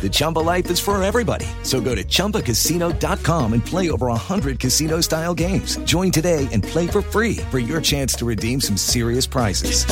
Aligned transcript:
The 0.00 0.08
Chumba 0.10 0.38
life 0.38 0.70
is 0.70 0.80
for 0.80 1.02
everybody. 1.02 1.46
So 1.64 1.80
go 1.80 1.94
to 1.94 2.04
ChumbaCasino.com 2.04 3.52
and 3.52 3.64
play 3.64 3.90
over 3.90 4.06
100 4.06 4.60
casino-style 4.60 5.34
games. 5.34 5.76
Join 5.78 6.10
today 6.10 6.48
and 6.52 6.62
play 6.62 6.86
for 6.86 7.02
free 7.02 7.38
for 7.50 7.58
your 7.58 7.80
chance 7.80 8.14
to 8.14 8.24
redeem 8.24 8.60
some 8.60 8.76
serious 8.76 9.26
prizes. 9.26 9.84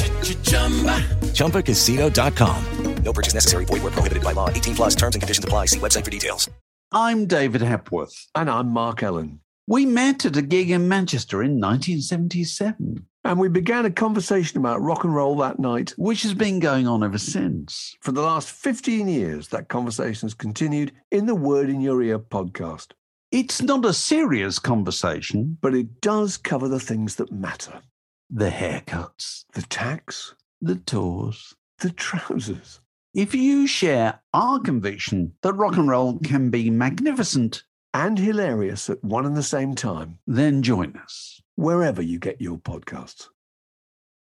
ChumbaCasino.com. 1.34 2.64
No 3.02 3.12
purchase 3.12 3.34
necessary. 3.34 3.64
Void 3.66 3.82
were 3.84 3.92
prohibited 3.92 4.24
by 4.24 4.32
law. 4.32 4.48
18 4.48 4.74
plus 4.74 4.94
terms 4.96 5.14
and 5.14 5.22
conditions 5.22 5.44
apply. 5.44 5.66
See 5.66 5.78
website 5.78 6.04
for 6.04 6.10
details. 6.10 6.50
I'm 6.92 7.26
David 7.26 7.62
Hepworth. 7.62 8.26
And 8.34 8.50
I'm 8.50 8.68
Mark 8.68 9.02
Ellen. 9.02 9.40
We 9.68 9.86
met 9.86 10.24
at 10.24 10.36
a 10.36 10.42
gig 10.42 10.70
in 10.70 10.88
Manchester 10.88 11.42
in 11.42 11.60
1977, 11.60 13.06
And 13.26 13.40
we 13.40 13.48
began 13.48 13.84
a 13.84 13.90
conversation 13.90 14.58
about 14.58 14.80
rock 14.80 15.02
and 15.02 15.12
roll 15.12 15.36
that 15.38 15.58
night. 15.58 15.94
which 15.96 16.22
has 16.22 16.32
been 16.32 16.60
going 16.60 16.86
on 16.86 17.02
ever 17.02 17.18
since. 17.18 17.96
For 18.00 18.12
the 18.12 18.22
last 18.22 18.50
15 18.50 19.08
years, 19.08 19.48
that 19.48 19.68
conversation 19.68 20.26
has 20.26 20.34
continued 20.34 20.92
in 21.10 21.26
the 21.26 21.34
Word 21.34 21.68
in 21.68 21.80
Your 21.80 22.00
Ear 22.02 22.20
podcast. 22.20 22.92
It's 23.32 23.60
not 23.60 23.84
a 23.84 23.92
serious 23.92 24.60
conversation. 24.60 25.58
But 25.60 25.74
it 25.74 26.00
does 26.00 26.36
cover 26.36 26.68
the 26.68 26.78
things 26.78 27.16
that 27.16 27.32
matter 27.32 27.80
The 28.30 28.50
haircuts, 28.50 29.44
the 29.54 29.62
tax, 29.62 30.34
the 30.60 30.76
tours. 30.76 31.54
the 31.80 31.90
trousers. 31.90 32.80
If 33.12 33.34
you 33.34 33.66
share 33.66 34.20
our 34.34 34.60
conviction 34.60 35.32
that 35.42 35.54
rock 35.54 35.76
and 35.76 35.88
roll 35.88 36.18
can 36.20 36.50
be 36.50 36.70
magnificent, 36.70 37.64
And 37.92 38.18
hilarious 38.18 38.88
at 38.88 39.02
one 39.02 39.26
and 39.26 39.36
the 39.36 39.42
same 39.42 39.74
time, 39.74 40.18
then 40.26 40.62
join 40.62 40.96
us. 41.02 41.40
Wherever 41.56 42.00
you 42.00 42.18
get 42.18 42.40
your 42.40 42.58
podcasts. 42.58 43.28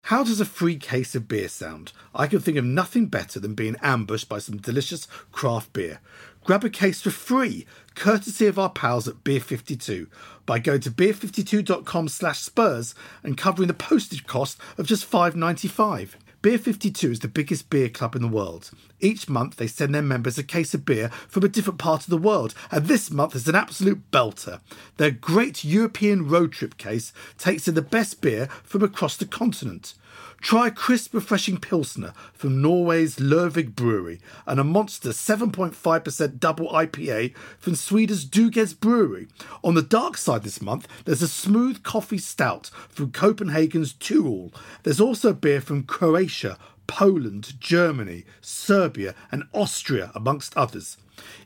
How 0.05 0.23
does 0.23 0.41
a 0.41 0.45
free 0.45 0.77
case 0.77 1.17
of 1.17 1.27
beer 1.27 1.49
sound? 1.49 1.93
I 2.15 2.29
can 2.29 2.39
think 2.39 2.57
of 2.57 2.65
nothing 2.65 3.07
better 3.07 3.41
than 3.41 3.55
being 3.55 3.75
ambushed 3.83 4.29
by 4.29 4.39
some 4.39 4.59
delicious 4.59 5.07
craft 5.33 5.73
beer. 5.73 5.99
Grab 6.45 6.63
a 6.63 6.71
case 6.71 7.01
for 7.01 7.11
free, 7.11 7.67
courtesy 7.97 8.47
of 8.47 8.57
our 8.57 8.71
pals 8.71 9.09
at 9.09 9.25
Beer 9.25 9.41
52, 9.41 10.07
by 10.45 10.61
going 10.61 10.81
to 10.83 10.93
beer52.com 10.93 12.07
slash 12.07 12.39
spurs 12.39 12.95
and 13.25 13.37
covering 13.37 13.67
the 13.67 13.75
postage 13.75 14.29
cost 14.29 14.59
of 14.79 14.87
just 14.87 15.11
$5.95. 15.11 16.11
Beer 16.43 16.59
52 16.59 17.11
is 17.11 17.21
the 17.21 17.29
biggest 17.29 17.71
beer 17.71 17.89
club 17.89 18.15
in 18.15 18.23
the 18.23 18.29
world. 18.29 18.71
Each 19.01 19.29
month 19.29 19.57
they 19.57 19.67
send 19.67 19.95
their 19.95 20.03
members 20.03 20.39
a 20.39 20.45
case 20.45 20.75
of 20.75 20.85
beer 20.85 21.09
from 21.29 21.45
a 21.45 21.49
different 21.49 21.79
part 21.79 22.03
of 22.03 22.11
the 22.11 22.19
world, 22.19 22.55
and 22.71 22.87
this 22.87 23.11
month 23.11 23.35
is 23.35 23.49
an 23.49 23.55
absolute 23.55 24.11
belter. 24.11 24.61
Their 24.97 25.11
great 25.11 25.65
European 25.65 26.29
road 26.29 26.53
trip 26.53 26.77
case 26.77 27.13
takes 27.39 27.67
in 27.67 27.75
the 27.75 27.83
best 27.83 28.21
beer 28.21 28.47
from 28.63 28.83
across 28.83 29.17
the 29.17 29.27
continent. 29.27 29.95
Try 30.41 30.71
crisp, 30.71 31.13
refreshing 31.13 31.57
Pilsner 31.57 32.13
from 32.33 32.63
Norway's 32.63 33.17
Lervig 33.17 33.75
Brewery 33.75 34.21
and 34.47 34.61
a 34.61 34.65
monster 34.65 35.09
7.5% 35.09 36.39
double 36.39 36.69
IPA 36.69 37.35
from 37.59 37.75
Sweden's 37.75 38.25
Dugges 38.25 38.79
Brewery. 38.79 39.27
On 39.65 39.75
the 39.75 39.83
dark 39.83 40.17
side 40.17 40.45
this 40.45 40.63
month, 40.63 40.87
there's 41.05 41.23
a 41.23 41.29
smooth 41.29 41.83
coffee 41.83 42.19
stout 42.19 42.71
from 42.89 43.11
Copenhagen's 43.11 43.93
To 43.95 44.23
Øl. 44.23 44.55
There's 44.85 45.01
also 45.01 45.33
beer 45.33 45.61
from 45.61 45.83
Croatia, 45.83 46.59
Poland, 46.87 47.61
Germany, 47.61 48.25
Serbia, 48.41 49.15
and 49.31 49.45
Austria, 49.53 50.13
amongst 50.15 50.57
others. 50.57 50.97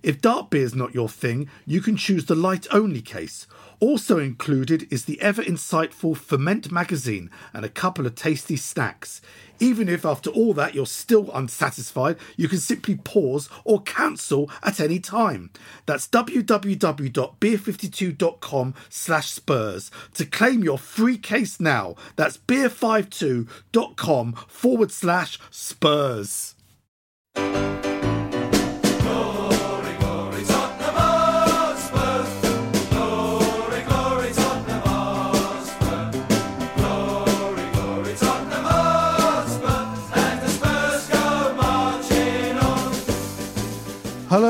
If 0.02 0.20
dark 0.20 0.50
beer 0.50 0.64
is 0.64 0.74
not 0.74 0.94
your 0.94 1.08
thing, 1.08 1.48
you 1.64 1.80
can 1.80 1.96
choose 1.96 2.26
the 2.26 2.34
light 2.34 2.66
only 2.72 3.00
case. 3.00 3.46
Also 3.78 4.18
included 4.18 4.92
is 4.92 5.04
the 5.04 5.20
ever 5.20 5.42
insightful 5.42 6.16
Ferment 6.16 6.72
magazine 6.72 7.30
and 7.52 7.64
a 7.64 7.68
couple 7.68 8.06
of 8.06 8.14
tasty 8.14 8.56
snacks. 8.56 9.20
Even 9.60 9.88
if 9.88 10.04
after 10.04 10.30
all 10.30 10.52
that 10.54 10.74
you're 10.74 10.86
still 10.86 11.30
unsatisfied, 11.32 12.16
you 12.36 12.48
can 12.48 12.58
simply 12.58 12.96
pause 12.96 13.48
or 13.64 13.80
cancel 13.82 14.50
at 14.62 14.80
any 14.80 14.98
time. 14.98 15.50
That's 15.86 16.08
www.beer52.com 16.08 18.74
slash 18.88 19.30
spurs 19.30 19.92
to 20.14 20.24
claim 20.24 20.64
your 20.64 20.78
free 20.78 21.18
case 21.18 21.60
now. 21.60 21.94
That's 22.16 22.38
beer52.com 22.38 24.32
forward 24.48 24.90
slash 24.90 25.38
spurs. 25.50 26.56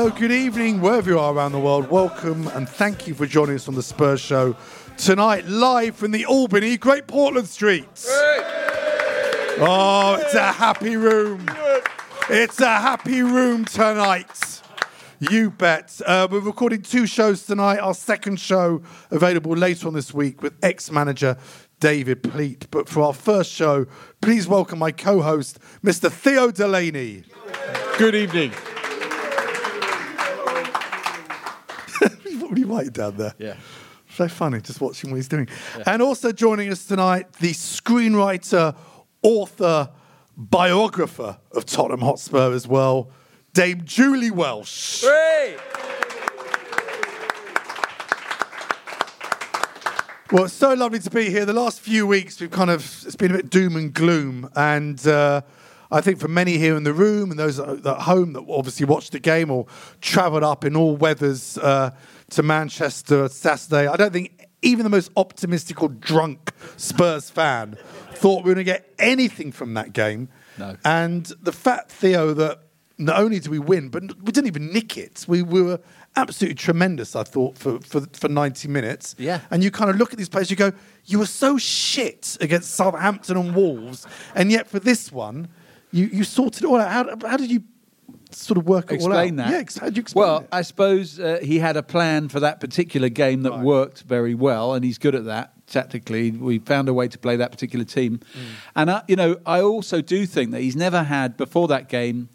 Hello, 0.01 0.15
good 0.17 0.31
evening, 0.31 0.81
wherever 0.81 1.11
you 1.11 1.19
are 1.19 1.31
around 1.31 1.51
the 1.51 1.59
world. 1.59 1.91
Welcome 1.91 2.47
and 2.55 2.67
thank 2.67 3.05
you 3.05 3.13
for 3.13 3.27
joining 3.27 3.53
us 3.53 3.67
on 3.67 3.75
the 3.75 3.83
Spurs 3.83 4.19
Show 4.19 4.55
tonight, 4.97 5.45
live 5.45 5.95
from 5.95 6.09
the 6.09 6.25
Albany 6.25 6.75
Great 6.75 7.05
Portland 7.05 7.47
Streets. 7.47 8.07
Oh, 9.59 10.17
it's 10.19 10.33
a 10.33 10.53
happy 10.53 10.95
room. 10.95 11.45
It's 12.31 12.59
a 12.59 12.79
happy 12.79 13.21
room 13.21 13.63
tonight. 13.63 14.63
You 15.19 15.51
bet. 15.51 16.01
Uh, 16.03 16.27
we're 16.31 16.39
recording 16.39 16.81
two 16.81 17.05
shows 17.05 17.45
tonight. 17.45 17.77
Our 17.77 17.93
second 17.93 18.39
show 18.39 18.81
available 19.11 19.55
later 19.55 19.87
on 19.87 19.93
this 19.93 20.11
week 20.15 20.41
with 20.41 20.55
ex 20.63 20.89
manager 20.89 21.37
David 21.79 22.23
Pleat. 22.23 22.71
But 22.71 22.89
for 22.89 23.03
our 23.03 23.13
first 23.13 23.51
show, 23.51 23.85
please 24.19 24.47
welcome 24.47 24.79
my 24.79 24.93
co 24.93 25.21
host, 25.21 25.59
Mr. 25.83 26.11
Theo 26.11 26.49
Delaney. 26.49 27.25
Good 27.99 28.15
evening. 28.15 28.51
What 32.41 32.57
are 32.57 32.83
you 32.83 32.91
down 32.91 33.17
there? 33.17 33.33
Yeah. 33.37 33.55
So 34.15 34.27
funny 34.27 34.59
just 34.59 34.81
watching 34.81 35.09
what 35.09 35.17
he's 35.17 35.29
doing. 35.29 35.47
And 35.85 36.01
also 36.01 36.31
joining 36.31 36.69
us 36.69 36.85
tonight, 36.85 37.31
the 37.33 37.51
screenwriter, 37.51 38.75
author, 39.21 39.89
biographer 40.35 41.37
of 41.51 41.65
Tottenham 41.65 42.01
Hotspur 42.01 42.51
as 42.53 42.67
well, 42.67 43.09
Dame 43.53 43.83
Julie 43.85 44.31
Welch. 44.31 45.03
Well, 50.31 50.45
it's 50.45 50.53
so 50.53 50.73
lovely 50.73 50.99
to 50.99 51.09
be 51.09 51.29
here. 51.29 51.45
The 51.45 51.51
last 51.51 51.81
few 51.81 52.07
weeks, 52.07 52.39
we've 52.39 52.49
kind 52.49 52.69
of, 52.69 52.81
it's 53.05 53.17
been 53.17 53.31
a 53.31 53.35
bit 53.35 53.49
doom 53.49 53.75
and 53.75 53.93
gloom. 53.93 54.49
And 54.55 55.05
uh, 55.05 55.41
I 55.91 56.01
think 56.01 56.19
for 56.19 56.27
many 56.27 56.57
here 56.57 56.77
in 56.77 56.83
the 56.83 56.93
room 56.93 57.31
and 57.31 57.39
those 57.39 57.59
at 57.59 57.85
home 57.85 58.33
that 58.33 58.45
obviously 58.47 58.85
watched 58.85 59.11
the 59.11 59.19
game 59.19 59.51
or 59.51 59.67
travelled 59.99 60.43
up 60.43 60.63
in 60.63 60.75
all 60.75 60.95
weathers 60.95 61.57
uh, 61.57 61.91
to 62.31 62.43
Manchester 62.43 63.27
Saturday, 63.27 63.87
I 63.87 63.97
don't 63.97 64.13
think 64.13 64.47
even 64.61 64.83
the 64.83 64.89
most 64.89 65.11
optimistic 65.17 65.81
or 65.81 65.89
drunk 65.89 66.51
Spurs 66.77 67.29
fan 67.29 67.77
thought 68.13 68.43
we 68.43 68.51
were 68.51 68.55
going 68.55 68.57
to 68.57 68.71
get 68.71 68.93
anything 68.99 69.51
from 69.51 69.73
that 69.73 69.93
game. 69.93 70.29
No. 70.57 70.77
And 70.85 71.25
the 71.41 71.51
fact, 71.51 71.91
Theo, 71.91 72.33
that 72.35 72.59
not 72.97 73.19
only 73.19 73.39
did 73.39 73.49
we 73.49 73.59
win, 73.59 73.89
but 73.89 74.03
we 74.21 74.31
didn't 74.31 74.47
even 74.47 74.71
nick 74.71 74.97
it. 74.97 75.25
We, 75.27 75.41
we 75.41 75.61
were 75.61 75.79
absolutely 76.15 76.55
tremendous, 76.55 77.15
I 77.15 77.23
thought, 77.23 77.57
for, 77.57 77.79
for, 77.79 78.01
for 78.13 78.29
90 78.29 78.67
minutes. 78.67 79.15
Yeah. 79.17 79.41
And 79.49 79.63
you 79.63 79.71
kind 79.71 79.89
of 79.89 79.97
look 79.97 80.11
at 80.11 80.17
these 80.17 80.29
players, 80.29 80.51
you 80.51 80.55
go, 80.55 80.71
you 81.05 81.19
were 81.19 81.25
so 81.25 81.57
shit 81.57 82.37
against 82.39 82.75
Southampton 82.75 83.37
and 83.37 83.55
Wolves, 83.55 84.05
and 84.35 84.51
yet 84.51 84.67
for 84.67 84.79
this 84.79 85.11
one, 85.11 85.47
you, 85.91 86.05
you 86.07 86.23
sorted 86.23 86.63
it 86.63 86.67
all 86.67 86.79
out. 86.79 87.21
How, 87.21 87.29
how 87.29 87.37
did 87.37 87.51
you 87.51 87.63
sort 88.31 88.57
of 88.57 88.65
work 88.65 88.91
it 88.91 89.01
all 89.01 89.07
out? 89.07 89.25
explain 89.25 89.35
that. 89.37 89.49
Yeah, 89.51 89.79
how 89.79 89.85
did 89.87 89.97
you 89.97 90.01
explain 90.01 90.25
well, 90.27 90.39
it? 90.39 90.47
I 90.51 90.61
suppose 90.61 91.19
uh, 91.19 91.39
he 91.43 91.59
had 91.59 91.77
a 91.77 91.83
plan 91.83 92.29
for 92.29 92.39
that 92.39 92.59
particular 92.59 93.09
game 93.09 93.43
that 93.43 93.59
worked 93.59 94.03
very 94.03 94.33
well, 94.35 94.73
and 94.73 94.83
he's 94.85 94.97
good 94.97 95.15
at 95.15 95.25
that 95.25 95.53
tactically. 95.67 96.31
We 96.31 96.59
found 96.59 96.89
a 96.89 96.93
way 96.93 97.07
to 97.07 97.17
play 97.17 97.35
that 97.37 97.51
particular 97.51 97.85
team, 97.85 98.19
Mm. 98.19 98.39
and 98.75 98.91
I, 98.91 99.01
you 99.07 99.15
know, 99.15 99.37
I 99.45 99.61
also 99.61 100.01
do 100.01 100.25
think 100.25 100.51
that 100.51 100.61
he's 100.61 100.75
never 100.75 101.03
had 101.03 101.37
before 101.37 101.67
that 101.69 101.89
game 101.89 102.29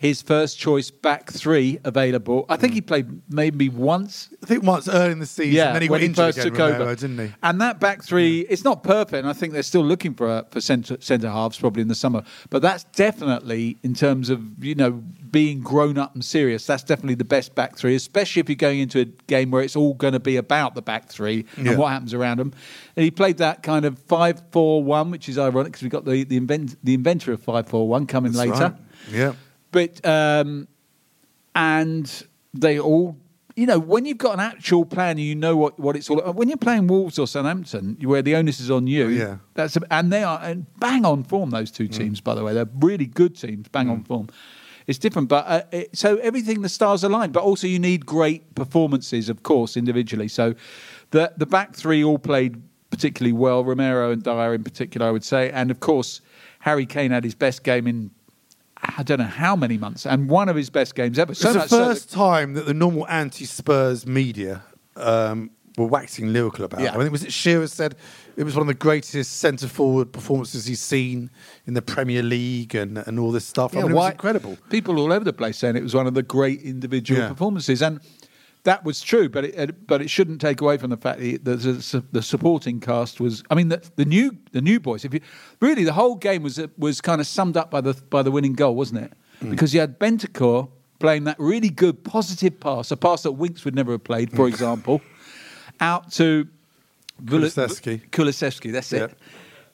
his 0.00 0.22
first 0.22 0.58
choice 0.58 0.90
back 0.90 1.30
three 1.30 1.78
available. 1.84 2.46
I 2.48 2.56
think 2.56 2.72
he 2.72 2.80
hmm. 2.80 2.86
played 2.86 3.22
maybe 3.28 3.68
once 3.68 4.30
I 4.42 4.46
think 4.46 4.64
once 4.64 4.88
early 4.88 5.12
in 5.12 5.18
the 5.18 5.26
season, 5.26 5.52
yeah, 5.52 5.74
then 5.74 5.82
he 5.82 5.90
when 5.90 6.00
went 6.00 6.08
he 6.08 6.14
first 6.14 6.38
again, 6.38 6.52
took 6.52 6.58
Romero, 6.58 6.84
over, 6.84 6.94
didn't 6.94 7.18
he? 7.18 7.34
And 7.42 7.60
that 7.60 7.80
back 7.80 8.02
three, 8.02 8.40
it's 8.48 8.64
not 8.64 8.82
perfect, 8.82 9.20
and 9.20 9.28
I 9.28 9.34
think 9.34 9.52
they're 9.52 9.62
still 9.62 9.84
looking 9.84 10.14
for 10.14 10.26
a, 10.26 10.46
for 10.50 10.62
centre 10.62 10.96
centre 11.00 11.28
halves 11.28 11.58
probably 11.58 11.82
in 11.82 11.88
the 11.88 11.94
summer. 11.94 12.22
But 12.48 12.62
that's 12.62 12.84
definitely 12.84 13.76
in 13.82 13.92
terms 13.92 14.30
of 14.30 14.64
you 14.64 14.74
know 14.74 15.02
being 15.30 15.60
grown 15.60 15.98
up 15.98 16.14
and 16.14 16.24
serious. 16.24 16.64
That's 16.64 16.82
definitely 16.82 17.16
the 17.16 17.24
best 17.26 17.54
back 17.54 17.76
three, 17.76 17.94
especially 17.94 18.40
if 18.40 18.48
you're 18.48 18.56
going 18.56 18.80
into 18.80 19.00
a 19.00 19.04
game 19.04 19.50
where 19.50 19.62
it's 19.62 19.76
all 19.76 19.92
going 19.92 20.14
to 20.14 20.20
be 20.20 20.36
about 20.36 20.74
the 20.74 20.82
back 20.82 21.10
three 21.10 21.44
Yeah. 21.58 21.72
and 21.72 21.78
what 21.78 21.88
happens 21.88 22.14
around 22.14 22.38
them. 22.38 22.54
And 22.96 23.04
he 23.04 23.10
played 23.10 23.36
that 23.36 23.62
kind 23.62 23.84
of 23.84 23.98
five 23.98 24.42
four 24.50 24.82
one, 24.82 25.10
which 25.10 25.28
is 25.28 25.36
ironic 25.36 25.72
because 25.72 25.82
we 25.82 25.90
got 25.90 26.06
the 26.06 26.24
the, 26.24 26.38
invent, 26.38 26.82
the 26.82 26.94
inventor 26.94 27.32
of 27.32 27.42
five 27.42 27.68
four 27.68 27.86
one 27.86 28.06
coming 28.06 28.32
That's 28.32 28.48
later. 28.48 28.64
right. 28.64 28.74
Yeah. 29.12 29.32
But 29.70 30.04
um, 30.06 30.68
and 31.54 32.26
they 32.54 32.78
all, 32.78 33.16
you 33.56 33.66
know, 33.66 33.78
when 33.78 34.04
you've 34.04 34.18
got 34.18 34.34
an 34.34 34.40
actual 34.40 34.84
plan, 34.84 35.10
and 35.12 35.20
you 35.20 35.34
know 35.34 35.56
what, 35.56 35.78
what 35.78 35.96
it's 35.96 36.08
all. 36.10 36.20
About. 36.20 36.34
When 36.34 36.48
you're 36.48 36.56
playing 36.56 36.86
Wolves 36.86 37.18
or 37.18 37.26
Southampton, 37.26 37.96
where 38.02 38.22
the 38.22 38.34
onus 38.36 38.60
is 38.60 38.70
on 38.70 38.86
you, 38.86 39.08
Yeah. 39.08 39.38
that's 39.54 39.76
a, 39.76 39.80
and 39.90 40.12
they 40.12 40.22
are 40.22 40.40
and 40.42 40.66
bang 40.78 41.04
on 41.04 41.24
form. 41.24 41.50
Those 41.50 41.70
two 41.70 41.88
teams, 41.88 42.20
by 42.20 42.34
the 42.34 42.42
way, 42.44 42.54
they're 42.54 42.68
really 42.80 43.06
good 43.06 43.36
teams, 43.36 43.68
bang 43.68 43.88
on 43.88 44.04
form. 44.04 44.28
It's 44.86 44.98
different, 44.98 45.28
but 45.28 45.46
uh, 45.46 45.62
it, 45.70 45.96
so 45.96 46.16
everything 46.16 46.62
the 46.62 46.68
stars 46.68 47.04
aligned. 47.04 47.32
But 47.32 47.44
also, 47.44 47.66
you 47.68 47.78
need 47.78 48.06
great 48.06 48.54
performances, 48.56 49.28
of 49.28 49.42
course, 49.44 49.76
individually. 49.76 50.26
So 50.28 50.54
the 51.10 51.32
the 51.36 51.46
back 51.46 51.76
three 51.76 52.02
all 52.02 52.18
played 52.18 52.60
particularly 52.90 53.32
well. 53.32 53.64
Romero 53.64 54.10
and 54.10 54.20
Dier, 54.22 54.52
in 54.52 54.64
particular, 54.64 55.06
I 55.06 55.10
would 55.12 55.22
say, 55.22 55.50
and 55.52 55.70
of 55.70 55.78
course, 55.78 56.20
Harry 56.60 56.86
Kane 56.86 57.12
had 57.12 57.22
his 57.22 57.36
best 57.36 57.62
game 57.62 57.86
in 57.86 58.10
I 59.00 59.02
don't 59.02 59.18
know 59.18 59.24
how 59.24 59.56
many 59.56 59.78
months, 59.78 60.04
and 60.04 60.28
one 60.28 60.50
of 60.50 60.56
his 60.56 60.68
best 60.68 60.94
games 60.94 61.18
ever. 61.18 61.32
It's 61.32 61.40
the 61.40 61.52
so 61.54 61.58
that- 61.58 61.68
first 61.70 62.10
time 62.12 62.52
that 62.52 62.66
the 62.66 62.74
normal 62.74 63.08
anti-Spurs 63.08 64.06
media 64.06 64.62
um, 64.96 65.50
were 65.78 65.86
waxing 65.86 66.34
lyrical 66.34 66.66
about. 66.66 66.80
Yeah. 66.82 66.88
it. 66.92 66.96
I 66.96 66.98
think 66.98 67.12
was 67.12 67.24
it 67.24 67.32
Shearer 67.32 67.66
said 67.66 67.96
it 68.36 68.44
was 68.44 68.54
one 68.54 68.60
of 68.60 68.66
the 68.66 68.74
greatest 68.74 69.38
centre 69.38 69.68
forward 69.68 70.12
performances 70.12 70.66
he's 70.66 70.82
seen 70.82 71.30
in 71.66 71.72
the 71.72 71.80
Premier 71.94 72.22
League 72.22 72.74
and 72.74 72.98
and 72.98 73.18
all 73.18 73.32
this 73.32 73.46
stuff. 73.46 73.74
I 73.74 73.80
mean, 73.80 73.92
it 73.92 73.94
was 73.94 74.10
incredible. 74.12 74.58
People 74.68 74.98
all 75.00 75.12
over 75.14 75.24
the 75.24 75.32
place 75.32 75.56
saying 75.56 75.76
it 75.76 75.82
was 75.82 75.94
one 75.94 76.06
of 76.06 76.12
the 76.12 76.22
great 76.22 76.60
individual 76.60 77.22
Yeah. 77.22 77.28
performances, 77.28 77.80
and 77.80 78.00
that 78.64 78.84
was 78.84 79.00
true. 79.00 79.28
But 79.28 79.44
it, 79.46 79.54
it- 79.54 79.86
but 79.86 80.00
it 80.02 80.10
shouldn't 80.10 80.40
take 80.40 80.60
away 80.60 80.76
from 80.78 80.90
the 80.90 80.96
fact 80.96 81.20
that 81.20 81.44
the, 81.44 81.54
the, 81.56 82.04
the 82.12 82.22
supporting 82.22 82.80
cast 82.80 83.20
was. 83.20 83.42
I 83.50 83.54
mean, 83.54 83.68
the, 83.68 83.82
the 83.96 84.04
new 84.04 84.36
the 84.52 84.60
new 84.60 84.80
boys. 84.80 85.04
If 85.04 85.14
you 85.14 85.20
really, 85.60 85.84
the 85.84 85.92
whole 85.92 86.14
game 86.16 86.42
was 86.42 86.60
was 86.78 87.00
kind 87.00 87.20
of 87.20 87.26
summed 87.26 87.56
up 87.56 87.70
by 87.70 87.80
the 87.80 87.94
by 88.10 88.22
the 88.22 88.30
winning 88.30 88.54
goal, 88.54 88.74
wasn't 88.74 89.04
it? 89.04 89.12
Mm. 89.42 89.50
Because 89.50 89.72
you 89.74 89.80
had 89.80 89.98
Bentancur 89.98 90.68
playing 90.98 91.24
that 91.24 91.36
really 91.38 91.70
good 91.70 92.04
positive 92.04 92.60
pass, 92.60 92.90
a 92.90 92.96
pass 92.96 93.22
that 93.22 93.32
Winks 93.32 93.64
would 93.64 93.74
never 93.74 93.92
have 93.92 94.04
played, 94.04 94.30
for 94.32 94.46
example, 94.46 95.00
out 95.80 96.12
to 96.12 96.46
Kulusevski. 97.24 98.08
Kulisevsky, 98.10 98.72
that's 98.72 98.92
it. 98.92 99.14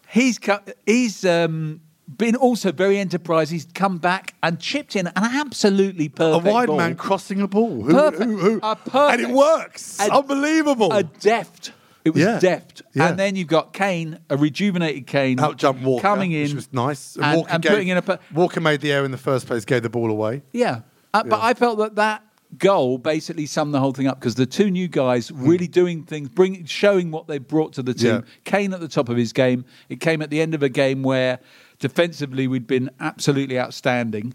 He's 0.08 0.38
co- 0.38 0.60
he's 0.86 1.24
um, 1.24 1.80
been 2.08 2.36
also 2.36 2.70
very 2.72 2.98
enterprising. 2.98 3.56
He's 3.56 3.66
come 3.74 3.98
back 3.98 4.34
and 4.42 4.60
chipped 4.60 4.94
in 4.96 5.08
an 5.08 5.12
absolutely 5.16 6.08
perfect. 6.08 6.46
A 6.46 6.50
wide 6.52 6.66
ball. 6.68 6.76
man 6.76 6.94
crossing 6.94 7.40
a 7.40 7.48
ball. 7.48 7.82
Who, 7.82 7.92
Perfect. 7.92 8.22
who- 8.22 8.36
who- 8.38 8.60
A 8.62 8.76
perfect- 8.76 9.12
and 9.12 9.20
it 9.22 9.34
works. 9.34 9.98
a- 10.00 10.12
Unbelievable. 10.12 10.92
a 10.92 11.02
deft. 11.02 11.72
It 12.04 12.14
was 12.14 12.22
Yeah. 12.22 12.38
deft, 12.38 12.82
Yeah. 12.94 13.08
and 13.08 13.18
then 13.18 13.34
you've 13.34 13.48
got 13.48 13.72
Kane, 13.72 14.20
a 14.30 14.36
rejuvenated 14.36 15.08
Kane, 15.08 15.40
Out 15.40 15.56
jump 15.56 15.82
Walker, 15.82 16.02
coming 16.02 16.30
in, 16.30 16.42
which 16.42 16.54
was 16.54 16.68
nice. 16.72 17.16
and, 17.20 17.38
Walker, 17.38 17.50
and 17.52 17.62
gave- 17.62 17.72
putting 17.72 17.88
in 17.88 17.96
a. 17.96 18.02
per- 18.02 18.18
Walker 18.32 18.60
made 18.60 18.80
the 18.80 18.92
error 18.92 19.04
in 19.04 19.10
the 19.10 19.18
first 19.18 19.48
place, 19.48 19.64
gave 19.64 19.82
the 19.82 19.90
ball 19.90 20.08
away. 20.08 20.42
Yeah. 20.52 20.82
Uh, 21.12 21.24
But 21.24 21.40
I 21.42 21.54
felt 21.54 21.78
that 21.78 21.96
that 21.96 22.22
goal 22.58 22.98
basically 22.98 23.46
summed 23.46 23.74
the 23.74 23.80
whole 23.80 23.92
thing 23.92 24.06
up 24.06 24.18
because 24.20 24.34
the 24.34 24.46
two 24.46 24.70
new 24.70 24.88
guys 24.88 25.30
really 25.32 25.66
doing 25.68 26.04
things, 26.04 26.28
bringing, 26.28 26.64
showing 26.64 27.10
what 27.10 27.26
they 27.26 27.38
brought 27.38 27.72
to 27.74 27.82
the 27.82 27.94
team. 27.94 28.06
Yeah. 28.14 28.20
Kane 28.44 28.72
at 28.72 28.80
the 28.80 28.88
top 28.88 29.08
of 29.08 29.16
his 29.16 29.32
game. 29.32 29.64
It 29.88 30.00
came 30.00 30.22
at 30.22 30.30
the 30.30 30.40
end 30.40 30.54
of 30.54 30.62
a 30.62 30.68
game 30.68 31.02
where 31.02 31.38
defensively 31.78 32.46
we'd 32.48 32.66
been 32.66 32.90
absolutely 33.00 33.58
outstanding. 33.58 34.34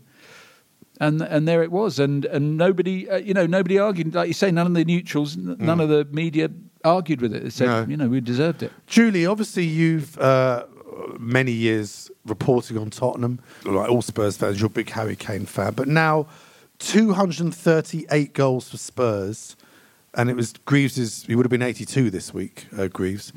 And 0.99 1.21
and 1.21 1.47
there 1.47 1.63
it 1.63 1.71
was, 1.71 1.97
and 1.97 2.25
and 2.25 2.57
nobody, 2.57 3.09
uh, 3.09 3.17
you 3.17 3.33
know, 3.33 3.47
nobody 3.47 3.79
argued. 3.79 4.13
Like 4.13 4.27
you 4.27 4.35
say, 4.35 4.51
none 4.51 4.67
of 4.67 4.73
the 4.75 4.85
neutrals, 4.85 5.35
n- 5.35 5.55
none 5.57 5.79
of 5.79 5.89
the 5.89 6.05
media 6.11 6.51
argued 6.83 7.21
with 7.21 7.33
it. 7.33 7.43
They 7.43 7.49
said, 7.49 7.65
No. 7.65 7.85
you 7.89 7.97
know, 7.97 8.07
we 8.07 8.21
deserved 8.21 8.61
it. 8.61 8.71
Julie, 8.85 9.25
obviously 9.25 9.63
you've 9.65 10.15
uh, 10.19 10.65
many 11.17 11.53
years 11.53 12.11
reporting 12.27 12.77
on 12.77 12.91
Tottenham. 12.91 13.39
Like 13.65 13.89
all 13.89 14.03
Spurs 14.03 14.37
fans, 14.37 14.59
you're 14.59 14.67
a 14.67 14.69
big 14.69 14.89
Harry 14.91 15.15
Kane 15.15 15.47
fan, 15.47 15.73
but 15.73 15.87
now 15.87 16.27
238 16.81 18.33
goals 18.33 18.69
for 18.69 18.77
Spurs, 18.77 19.55
and 20.13 20.29
it 20.29 20.35
was 20.35 20.53
Greaves's. 20.65 21.23
He 21.23 21.35
would 21.35 21.45
have 21.45 21.51
been 21.51 21.61
82 21.61 22.09
this 22.09 22.33
week. 22.33 22.65
Uh, 22.77 22.87
Greaves, 22.87 23.31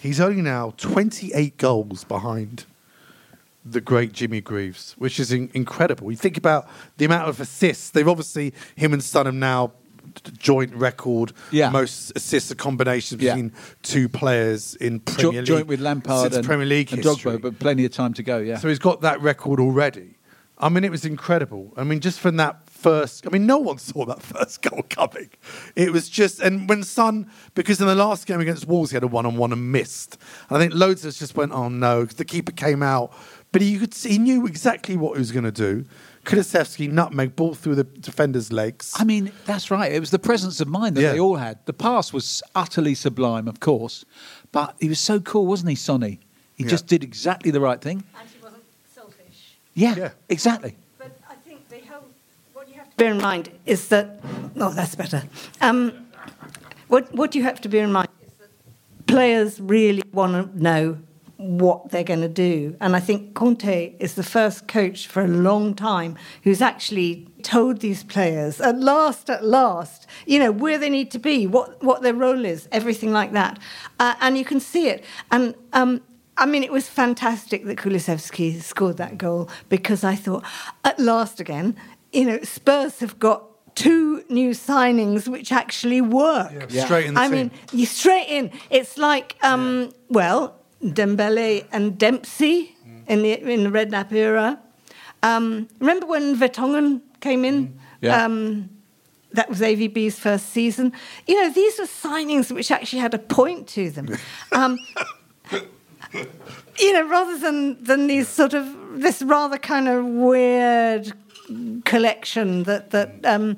he's 0.00 0.20
only 0.20 0.42
now 0.42 0.72
28 0.76 1.56
goals 1.58 2.04
behind 2.04 2.64
the 3.64 3.80
great 3.80 4.12
Jimmy 4.12 4.40
Greaves, 4.40 4.94
which 4.98 5.18
is 5.18 5.32
in- 5.32 5.50
incredible. 5.52 6.10
You 6.10 6.16
think 6.16 6.36
about 6.36 6.68
the 6.98 7.04
amount 7.04 7.28
of 7.28 7.40
assists. 7.40 7.90
They've 7.90 8.06
obviously 8.08 8.52
him 8.76 8.92
and 8.92 9.02
Son 9.02 9.26
have 9.26 9.34
now 9.34 9.72
joint 10.38 10.72
record 10.74 11.32
Yeah. 11.50 11.68
most 11.70 12.12
assists, 12.16 12.50
a 12.50 12.54
combination 12.54 13.18
Yeah. 13.20 13.34
between 13.34 13.52
two 13.82 14.08
players 14.08 14.74
in 14.76 15.00
Jo- 15.04 15.14
Premier 15.14 15.32
League 15.42 15.46
joint 15.46 15.66
with 15.66 15.80
Lampard 15.80 16.22
since 16.22 16.36
and, 16.36 16.46
Premier 16.46 16.64
League 16.66 16.92
and. 16.92 17.02
Drogba, 17.02 17.40
but 17.40 17.58
plenty 17.58 17.84
of 17.84 17.92
time 17.92 18.14
to 18.14 18.22
go. 18.22 18.38
Yeah. 18.38 18.56
So 18.58 18.68
he's 18.68 18.78
got 18.78 19.00
that 19.02 19.20
record 19.20 19.58
already. 19.60 20.14
I 20.58 20.70
mean, 20.70 20.84
it 20.84 20.90
was 20.90 21.04
incredible. 21.04 21.74
I 21.76 21.84
mean, 21.84 22.00
just 22.00 22.18
from 22.20 22.36
that 22.38 22.65
first, 22.86 23.26
I 23.26 23.30
mean, 23.30 23.46
no 23.46 23.58
one 23.58 23.78
saw 23.78 24.04
that 24.04 24.22
first 24.34 24.62
goal 24.62 24.84
coming. 24.88 25.28
It 25.74 25.90
was 25.92 26.08
just, 26.08 26.38
and 26.40 26.68
when 26.68 26.84
Son, 26.84 27.28
because 27.56 27.80
in 27.80 27.86
the 27.88 27.94
last 27.96 28.26
game 28.26 28.40
against 28.40 28.68
Wolves, 28.68 28.90
he 28.92 28.94
had 28.94 29.02
a 29.02 29.08
one 29.08 29.26
on 29.26 29.36
one 29.36 29.52
and 29.52 29.72
missed. 29.72 30.18
And 30.48 30.56
I 30.56 30.60
think 30.60 30.72
loads 30.72 31.04
of 31.04 31.08
us 31.08 31.18
just 31.18 31.36
went, 31.36 31.50
oh 31.52 31.68
no, 31.68 32.02
because 32.02 32.16
the 32.16 32.24
keeper 32.24 32.52
came 32.52 32.84
out. 32.84 33.12
But 33.50 33.62
he, 33.62 33.76
could 33.78 33.92
see, 33.92 34.10
he 34.10 34.18
knew 34.18 34.46
exactly 34.46 34.96
what 34.96 35.14
he 35.14 35.18
was 35.18 35.32
going 35.32 35.44
to 35.44 35.50
do. 35.50 35.84
Kulusevski 36.24 36.90
nutmeg, 36.90 37.34
ball 37.34 37.54
through 37.54 37.74
the 37.74 37.84
defender's 37.84 38.52
legs. 38.52 38.92
I 38.96 39.02
mean, 39.04 39.32
that's 39.46 39.70
right. 39.70 39.90
It 39.92 39.98
was 40.00 40.10
the 40.12 40.18
presence 40.20 40.60
of 40.60 40.68
mind 40.68 40.96
that 40.96 41.02
Yeah. 41.02 41.12
they 41.12 41.20
all 41.20 41.36
had. 41.36 41.58
The 41.66 41.72
pass 41.72 42.12
was 42.12 42.42
utterly 42.54 42.94
sublime, 42.94 43.48
of 43.48 43.58
course, 43.60 44.04
but 44.52 44.76
he 44.80 44.88
was 44.88 45.00
so 45.00 45.18
cool, 45.20 45.46
wasn't 45.46 45.70
he, 45.70 45.76
Sonny? 45.76 46.20
He 46.54 46.62
Yeah. 46.64 46.70
just 46.70 46.86
did 46.86 47.02
exactly 47.02 47.50
the 47.50 47.60
right 47.60 47.80
thing. 47.80 48.04
And 48.18 48.28
she 48.28 48.38
wasn't 48.42 48.62
selfish. 48.94 49.58
Yeah, 49.74 49.94
Yeah. 49.96 50.10
exactly. 50.28 50.76
But 50.98 51.16
I 51.30 51.34
think 51.48 51.68
the 51.68 51.78
whole, 51.90 52.04
what 52.54 52.68
you 52.68 52.74
have 52.74 52.85
to 52.85 52.85
bear 52.96 53.12
in 53.12 53.18
mind 53.18 53.50
is 53.66 53.88
that, 53.88 54.20
oh, 54.56 54.72
that's 54.72 54.94
better. 54.94 55.22
Um, 55.60 56.06
what, 56.88 57.12
what 57.14 57.34
you 57.34 57.42
have 57.42 57.60
to 57.62 57.68
bear 57.68 57.84
in 57.84 57.92
mind 57.92 58.08
is 58.22 58.32
that 58.38 59.06
players 59.06 59.60
really 59.60 60.02
want 60.12 60.32
to 60.32 60.62
know 60.62 60.98
what 61.36 61.90
they're 61.90 62.04
going 62.04 62.22
to 62.22 62.28
do. 62.28 62.76
And 62.80 62.96
I 62.96 63.00
think 63.00 63.34
Conte 63.34 63.94
is 63.98 64.14
the 64.14 64.22
first 64.22 64.66
coach 64.68 65.06
for 65.06 65.22
a 65.22 65.28
long 65.28 65.74
time 65.74 66.16
who's 66.42 66.62
actually 66.62 67.28
told 67.42 67.80
these 67.80 68.02
players, 68.02 68.60
at 68.60 68.78
last, 68.78 69.28
at 69.28 69.44
last, 69.44 70.06
you 70.26 70.38
know, 70.38 70.50
where 70.50 70.78
they 70.78 70.88
need 70.88 71.10
to 71.10 71.18
be, 71.18 71.46
what, 71.46 71.82
what 71.82 72.02
their 72.02 72.14
role 72.14 72.44
is, 72.44 72.68
everything 72.72 73.12
like 73.12 73.32
that. 73.32 73.58
Uh, 74.00 74.14
and 74.20 74.38
you 74.38 74.44
can 74.44 74.60
see 74.60 74.88
it. 74.88 75.04
And 75.30 75.54
um, 75.74 76.00
I 76.38 76.46
mean, 76.46 76.62
it 76.62 76.72
was 76.72 76.88
fantastic 76.88 77.64
that 77.64 77.78
Kulusevski 77.78 78.60
scored 78.62 78.96
that 78.98 79.16
goal 79.16 79.48
because 79.68 80.04
I 80.04 80.14
thought, 80.14 80.44
at 80.84 80.98
last 80.98 81.40
again, 81.40 81.76
you 82.12 82.24
know, 82.24 82.38
Spurs 82.42 83.00
have 83.00 83.18
got 83.18 83.42
two 83.74 84.24
new 84.28 84.50
signings 84.50 85.28
which 85.28 85.52
actually 85.52 86.00
work. 86.00 86.50
Yeah, 86.70 86.84
straight 86.84 87.06
in 87.06 87.14
the 87.14 87.20
I 87.20 87.28
team. 87.28 87.32
mean, 87.36 87.50
you 87.72 87.86
straight 87.86 88.26
in. 88.28 88.50
It's 88.70 88.96
like, 88.96 89.36
um, 89.42 89.90
well, 90.08 90.56
Dembele 90.82 91.66
and 91.72 91.98
Dempsey 91.98 92.74
in 93.06 93.22
the 93.22 93.32
in 93.32 93.64
the 93.64 93.70
Redknapp 93.70 94.12
era. 94.12 94.58
Um, 95.22 95.68
remember 95.80 96.06
when 96.06 96.36
Vertonghen 96.36 97.00
came 97.20 97.44
in? 97.44 97.78
Yeah. 98.00 98.24
Um, 98.24 98.70
that 99.32 99.48
was 99.50 99.60
AVB's 99.60 100.18
first 100.18 100.50
season. 100.50 100.92
You 101.26 101.42
know, 101.42 101.52
these 101.52 101.78
were 101.78 101.84
signings 101.84 102.50
which 102.54 102.70
actually 102.70 103.00
had 103.00 103.12
a 103.12 103.18
point 103.18 103.68
to 103.68 103.90
them. 103.90 104.08
You 106.12 106.92
know, 106.92 107.08
rather 107.08 107.38
than 107.38 107.82
than 107.82 108.06
these 108.06 108.28
sort 108.28 108.54
of 108.54 109.00
this 109.00 109.22
rather 109.22 109.58
kind 109.58 109.88
of 109.88 110.04
weird 110.04 111.12
collection 111.84 112.64
that 112.64 112.90
that 112.90 113.24
um, 113.24 113.56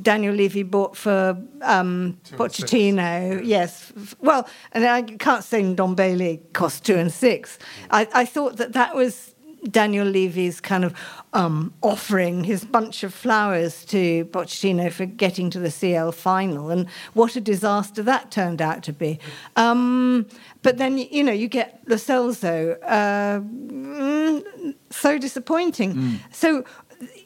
Daniel 0.00 0.34
Levy 0.34 0.62
bought 0.62 0.96
for 0.96 1.36
um, 1.62 2.18
Pochettino. 2.30 3.40
Yes, 3.44 3.92
well, 4.20 4.48
and 4.72 4.84
I 4.84 5.02
can't 5.02 5.44
say 5.44 5.74
Don 5.74 5.94
Bailey 5.94 6.40
cost 6.52 6.84
two 6.84 6.96
and 6.96 7.12
six. 7.12 7.58
I, 7.90 8.08
I 8.14 8.24
thought 8.24 8.56
that 8.56 8.72
that 8.72 8.94
was 8.94 9.34
Daniel 9.70 10.06
Levy's 10.06 10.60
kind 10.60 10.84
of 10.84 10.94
um, 11.32 11.72
offering 11.82 12.44
his 12.44 12.64
bunch 12.64 13.04
of 13.04 13.14
flowers 13.14 13.84
to 13.86 14.24
Pochettino 14.26 14.92
for 14.92 15.06
getting 15.06 15.50
to 15.50 15.58
the 15.58 15.70
CL 15.70 16.12
final, 16.12 16.70
and 16.70 16.88
what 17.14 17.36
a 17.36 17.40
disaster 17.40 18.02
that 18.02 18.30
turned 18.30 18.60
out 18.60 18.82
to 18.84 18.92
be. 18.92 19.18
Um, 19.56 20.26
but 20.62 20.78
then 20.78 20.98
you 20.98 21.22
know 21.22 21.32
you 21.32 21.48
get 21.48 21.80
Lo 21.86 21.96
Celso, 21.96 22.76
uh, 22.82 23.40
mm, 23.40 24.74
so 24.90 25.18
disappointing. 25.18 26.20
So 26.32 26.64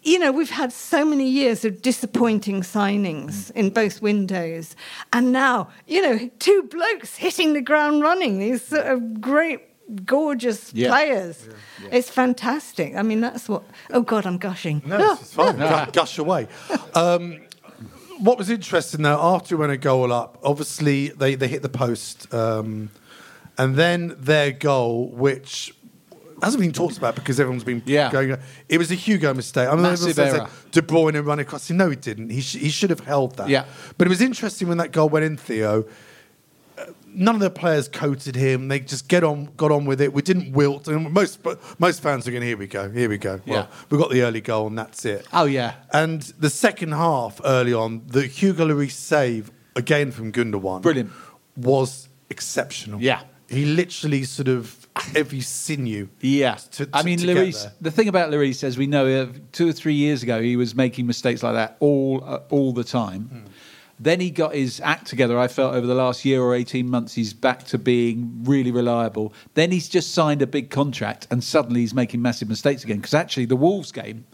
you 0.03 0.19
know 0.19 0.33
we've 0.33 0.51
had 0.51 0.73
so 0.73 1.05
many 1.05 1.29
years 1.29 1.65
of 1.65 1.83
disappointing 1.83 2.63
signings 2.63 3.51
in 3.53 3.71
both 3.71 4.03
windows, 4.03 4.77
and 5.13 5.33
now 5.33 5.69
you 5.87 6.03
know 6.03 6.31
two 6.39 6.63
blokes 6.65 7.17
hitting 7.17 7.55
the 7.55 7.63
ground 7.63 8.03
running. 8.03 8.39
These 8.39 8.67
sort 8.67 8.87
of 8.87 9.21
great. 9.21 9.61
Gorgeous 10.05 10.73
Yeah. 10.75 10.89
players. 10.89 11.49
It's 11.93 12.11
fantastic. 12.11 12.97
I 12.97 13.03
mean, 13.03 13.21
that's 13.21 13.49
what. 13.49 13.63
Oh, 13.91 14.01
God, 14.03 14.27
I'm 14.27 14.39
gushing. 14.39 14.83
No, 14.85 15.13
it's 15.13 15.33
fine. 15.35 15.57
Gu- 15.57 15.93
Gush 15.93 16.19
away. 16.19 16.49
Um, 16.95 17.41
what 18.19 18.39
was 18.39 18.51
interesting 18.51 19.03
though, 19.03 19.21
after 19.21 19.57
we 19.57 19.61
went 19.61 19.73
a 19.73 19.77
goal 19.77 20.13
up, 20.13 20.39
obviously 20.43 21.09
they, 21.09 21.35
they 21.35 21.49
hit 21.49 21.63
the 21.63 21.69
post, 21.69 22.33
um, 22.33 22.91
and 23.59 23.77
then 23.77 24.17
their 24.19 24.53
goal, 24.53 25.09
which 25.11 25.75
hasn't 26.43 26.61
been 26.63 26.73
talked 26.73 26.97
about 26.99 27.15
because 27.15 27.39
everyone's 27.39 27.65
been 27.65 27.83
going. 28.11 28.37
It 28.69 28.79
was 28.79 28.91
a 28.91 28.95
Hugo 28.95 29.35
mistake. 29.35 29.69
I 29.69 29.73
mean, 29.75 29.83
Massive 29.83 30.19
everyone 30.19 30.41
error. 30.41 30.51
that 30.65 30.73
De 30.73 30.83
Bruyne 30.83 31.25
running 31.27 31.45
across. 31.47 31.71
No, 31.71 31.91
he 31.91 31.97
didn't. 31.97 32.31
He, 32.31 32.41
sh- 32.41 32.57
he 32.57 32.71
should 32.71 32.91
have 32.91 33.01
held 33.01 33.37
that. 33.37 33.49
Yeah. 33.51 33.67
But 33.99 34.07
it 34.07 34.11
was 34.11 34.21
interesting 34.21 34.67
when 34.69 34.79
that 34.79 34.93
goal 34.93 35.09
went 35.11 35.25
in, 35.27 35.37
Theo. 35.37 35.85
None 37.19 37.35
of 37.35 37.41
the 37.41 37.51
players 37.51 37.89
coated 37.89 38.37
him. 38.37 38.69
They 38.69 38.81
just 38.81 39.09
get 39.09 39.25
on, 39.25 39.49
got 39.57 39.73
on 39.73 39.87
with 39.87 40.01
it. 40.01 40.13
We 40.13 40.23
didn't 40.23 40.53
wilt. 40.53 40.87
And 40.87 41.11
most 41.13 41.39
most 41.79 42.03
fans 42.03 42.29
are 42.29 42.31
going, 42.31 42.43
"Here 42.43 42.57
we 42.57 42.67
go, 42.67 42.91
here 42.91 43.09
we 43.09 43.19
go." 43.19 43.41
Well, 43.47 43.69
Yeah. 43.71 43.77
we 43.91 43.97
got 43.99 44.11
the 44.11 44.23
early 44.23 44.41
goal, 44.43 44.67
and 44.67 44.79
that's 44.79 45.05
it. 45.05 45.27
Oh 45.33 45.47
yeah. 45.47 45.75
And 45.93 46.21
the 46.39 46.51
second 46.51 46.93
half, 46.93 47.41
early 47.45 47.73
on, 47.73 48.03
the 48.07 48.23
Hugo 48.27 48.67
Lloris 48.69 48.93
save 48.93 49.51
again 49.75 50.11
from 50.11 50.31
Gundogan, 50.31 50.83
Brilliant. 50.83 51.11
was 51.57 52.09
exceptional. 52.31 53.01
Yeah. 53.01 53.21
he 53.49 53.65
literally 53.65 54.25
sort 54.25 54.49
of 54.49 54.89
every 55.15 55.41
sinew. 55.41 56.09
Yeah, 56.21 56.57
to- 56.73 56.89
I 56.93 57.05
mean, 57.05 57.19
to 57.21 57.27
Lloris. 57.27 57.71
The 57.81 57.93
thing 57.93 58.09
about 58.09 58.33
Lloris, 58.33 58.65
as 58.65 58.77
we 58.77 58.89
know, 58.89 59.07
uh, 59.07 59.27
two 59.53 59.69
or 59.69 59.73
three 59.73 59.95
years 59.95 60.25
ago, 60.25 60.43
he 60.43 60.57
was 60.57 60.75
making 60.75 61.07
mistakes 61.07 61.45
like 61.45 61.55
that 61.55 61.77
all 61.79 62.25
uh, 62.27 62.41
all 62.51 62.73
the 62.73 62.83
time. 62.83 63.23
Hmm. 63.23 63.39
Then 63.99 64.21
he 64.21 64.29
got 64.31 64.55
his 64.55 64.79
act 64.85 65.07
together. 65.07 65.39
I 65.39 65.49
felt 65.49 65.75
over 65.75 65.87
the 65.87 65.95
last 65.95 66.25
year 66.27 66.43
or 66.43 66.55
eighteen 66.55 66.91
months, 66.91 67.15
he's 67.15 67.33
back 67.33 67.65
to 67.69 67.79
being 67.79 68.41
really 68.45 68.71
reliable. 68.71 69.33
Then 69.55 69.71
he's 69.71 69.89
just 69.89 70.13
signed 70.13 70.43
a 70.43 70.47
big 70.47 70.69
contract, 70.69 71.27
and 71.31 71.43
suddenly 71.43 71.81
he's 71.81 71.95
making 71.95 72.21
massive 72.21 72.49
mistakes 72.49 72.85
again. 72.85 72.99
Because 72.99 73.15
actually, 73.15 73.47
the 73.47 73.57
Wolves 73.57 73.93
game, 73.93 74.27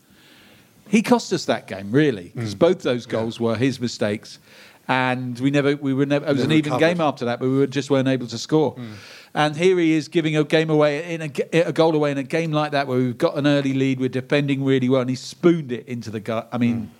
he 0.88 1.00
cost 1.00 1.32
us 1.32 1.44
that 1.44 1.68
game 1.68 1.92
really, 1.92 2.32
because 2.34 2.56
both 2.56 2.82
those 2.82 3.06
goals 3.06 3.38
were 3.38 3.54
his 3.54 3.78
mistakes, 3.80 4.40
and 4.88 5.38
we 5.38 5.52
never, 5.52 5.76
we 5.76 5.94
were 5.94 6.06
never. 6.06 6.26
It 6.26 6.30
was 6.32 6.38
Never 6.38 6.52
an 6.52 6.58
even 6.58 6.72
recovered. 6.72 6.94
game 6.94 7.00
after 7.00 7.24
that, 7.26 7.38
but 7.38 7.48
we 7.48 7.56
were 7.58 7.68
just 7.68 7.88
weren't 7.88 8.08
able 8.08 8.26
to 8.26 8.38
score. 8.38 8.72
Hmm. 8.72 8.92
And 9.34 9.56
here 9.56 9.78
he 9.78 9.92
is 9.92 10.08
giving 10.08 10.36
a 10.36 10.42
game 10.42 10.70
away 10.70 11.14
in 11.14 11.22
a, 11.22 11.58
a 11.68 11.72
goal 11.72 11.94
away 11.94 12.10
in 12.10 12.18
a 12.18 12.22
game 12.24 12.50
like 12.50 12.72
that 12.72 12.88
where 12.88 12.98
we've 12.98 13.16
got 13.16 13.38
an 13.38 13.46
early 13.46 13.74
lead, 13.74 14.00
we're 14.00 14.08
defending 14.08 14.64
really 14.64 14.88
well, 14.88 15.02
and 15.02 15.08
he 15.08 15.16
spooned 15.16 15.70
it 15.70 15.86
into 15.86 16.10
the 16.10 16.18
gut. 16.18 16.48
I 16.50 16.58
mean. 16.58 16.90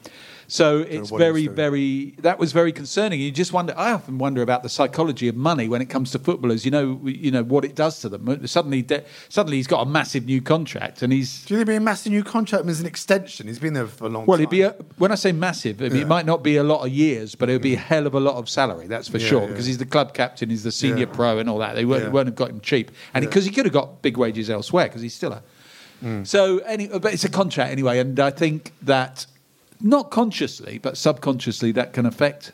So 0.53 0.81
it's 0.81 1.11
what 1.11 1.23
he 1.23 1.31
was 1.31 1.47
very, 1.47 1.47
very. 1.47 2.15
That 2.19 2.39
was 2.39 2.53
very 2.53 2.73
concerning. 2.73 3.21
You 3.21 3.31
just 3.31 3.55
wonder. 3.55 3.73
I 3.75 3.93
often 3.93 4.19
wonder 4.19 4.43
about 4.43 4.63
the 4.63 4.69
psychology 4.69 5.27
of 5.29 5.35
money 5.35 5.67
when 5.67 5.81
it 5.81 5.87
comes 5.87 6.11
to 6.11 6.19
footballers. 6.19 6.67
You 6.67 6.71
know, 6.71 7.01
you 7.05 7.31
know 7.31 7.43
what 7.43 7.65
it 7.65 7.75
does 7.75 8.01
to 8.01 8.11
them. 8.11 8.47
Suddenly, 8.47 8.83
de- 8.83 9.03
suddenly 9.31 9.57
he's 9.57 9.67
got 9.67 9.81
a 9.81 9.89
massive 9.89 10.27
new 10.27 10.43
contract, 10.43 11.01
and 11.01 11.11
he's 11.11 11.47
Do 11.47 11.55
you 11.55 11.61
think 11.61 11.71
it'd 11.71 11.81
a 11.81 11.85
massive 11.85 12.13
new 12.13 12.23
contract 12.23 12.67
as 12.67 12.81
an 12.81 12.87
extension? 12.87 13.47
He's 13.47 13.59
been 13.59 13.73
there 13.73 13.87
for 13.87 14.05
a 14.05 14.09
long 14.11 14.27
well, 14.27 14.37
time. 14.37 14.43
it'd 14.43 14.51
be 14.51 14.61
a, 14.61 14.73
when 14.99 15.11
I 15.11 15.15
say 15.15 15.33
massive, 15.33 15.81
I 15.81 15.85
mean, 15.85 15.97
Yeah. 15.97 16.03
it 16.03 16.09
might 16.09 16.27
not 16.27 16.43
be 16.43 16.59
a 16.59 16.63
lot 16.63 16.85
of 16.85 16.93
years, 16.93 17.35
but 17.35 17.49
it 17.49 17.55
would 17.55 17.63
be 17.63 17.73
a 17.73 17.79
hell 17.79 18.07
of 18.07 18.13
a 18.13 18.21
lot 18.21 18.35
of 18.37 18.47
salary. 18.51 18.89
That's 18.89 19.09
for 19.09 19.17
Yeah, 19.17 19.27
sure 19.29 19.41
yeah. 19.41 19.47
because 19.47 19.65
he's 19.65 19.79
the 19.79 19.87
club 19.87 20.13
captain, 20.13 20.51
he's 20.51 20.65
the 20.65 20.73
senior 20.73 21.07
pro, 21.07 21.39
and 21.39 21.49
all 21.49 21.61
that. 21.61 21.77
They 21.77 21.87
won't, 21.87 22.13
won't 22.13 22.27
have 22.29 22.37
got 22.37 22.51
him 22.51 22.61
cheap, 22.61 22.91
and 23.15 23.25
because 23.25 23.47
he 23.47 23.53
could 23.53 23.65
have 23.65 23.73
got 23.73 24.03
big 24.03 24.19
wages 24.19 24.51
elsewhere 24.51 24.85
because 24.85 25.01
he's 25.01 25.15
still 25.15 25.33
a. 25.33 25.43
Mm. 26.05 26.27
So, 26.27 26.59
any, 26.59 26.89
but 26.89 27.15
it's 27.15 27.25
a 27.25 27.31
contract 27.31 27.71
anyway, 27.71 28.01
and 28.01 28.21
I 28.21 28.31
think 28.31 28.73
that 28.83 29.25
not 29.83 30.11
consciously 30.11 30.79
but 30.79 30.97
subconsciously 30.97 31.73
that 31.73 31.93
can 31.93 32.07
affect 32.07 32.53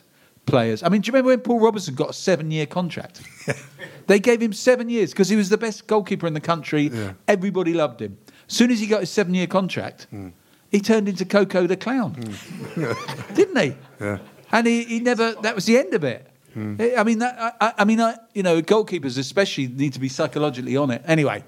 players. 0.49 0.83
I 0.83 0.89
mean, 0.89 1.01
do 1.01 1.07
you 1.07 1.13
remember 1.13 1.29
when 1.29 1.39
Paul 1.41 1.59
Robertson 1.59 1.95
got 1.95 2.09
a 2.09 2.13
seven-year 2.13 2.65
contract? 2.65 3.21
they 4.07 4.19
gave 4.19 4.41
him 4.41 4.53
seven 4.53 4.89
years 4.89 5.11
because 5.11 5.29
he 5.29 5.35
was 5.35 5.49
the 5.49 5.57
best 5.57 5.87
goalkeeper 5.87 6.27
in 6.27 6.33
the 6.33 6.41
country. 6.41 6.91
Everybody 7.27 7.73
loved 7.73 8.01
him. 8.01 8.17
As 8.47 8.55
soon 8.55 8.71
as 8.71 8.79
he 8.79 8.87
got 8.87 9.01
his 9.01 9.09
seven-year 9.11 9.47
contract, 9.47 10.07
hmm. 10.09 10.29
he 10.71 10.79
turned 10.79 11.07
into 11.07 11.25
Coco 11.25 11.67
the 11.67 11.77
clown, 11.77 12.13
hmm. 12.13 13.33
didn't 13.35 13.57
he? 13.57 13.75
Yeah. 13.99 14.17
And 14.51 14.65
he, 14.65 14.83
he 14.85 14.99
never. 14.99 15.33
That 15.33 15.53
was 15.53 15.65
the 15.65 15.77
end 15.77 15.93
of 15.93 16.03
it. 16.03 16.25
Hmm. 16.53 16.75
I 16.97 17.03
mean, 17.03 17.19
that, 17.19 17.39
I- 17.39 17.67
I, 17.67 17.73
I 17.79 17.85
mean, 17.85 18.01
I, 18.01 18.17
you 18.33 18.41
know, 18.41 18.61
goalkeepers 18.61 19.19
especially 19.19 19.67
need 19.67 19.93
to 19.93 19.99
be 19.99 20.09
psychologically 20.09 20.75
on 20.75 20.89
it. 20.89 21.03
Anyway, 21.05 21.43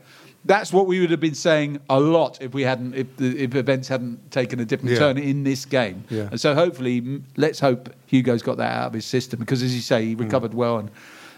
that's 0.46 0.74
what 0.74 0.88
we 0.88 1.00
would 1.00 1.12
have 1.12 1.20
been 1.20 1.36
saying 1.36 1.80
a 1.90 2.00
lot 2.00 2.42
if 2.42 2.54
we 2.54 2.64
hadn't, 2.64 2.96
if 2.96 3.16
the 3.18 3.38
if 3.38 3.54
events 3.56 3.88
hadn't 3.88 4.32
taken 4.32 4.60
a 4.60 4.66
different 4.66 4.94
Yeah. 4.94 5.00
turn 5.00 5.18
in 5.18 5.44
this 5.44 5.66
game. 5.66 6.04
Yeah. 6.10 6.30
And 6.32 6.42
so 6.42 6.56
hopefully, 6.56 7.22
let's 7.38 7.60
hope 7.60 7.94
Hugo's 8.08 8.42
got 8.42 8.58
that 8.58 8.72
out 8.76 8.88
of 8.88 8.94
his 8.94 9.06
system 9.06 9.40
because, 9.40 9.62
as 9.62 9.76
you 9.76 9.82
say, 9.82 10.06
he 10.06 10.16
recovered 10.16 10.52
mm. 10.52 10.56
well 10.56 10.78
and 10.78 10.92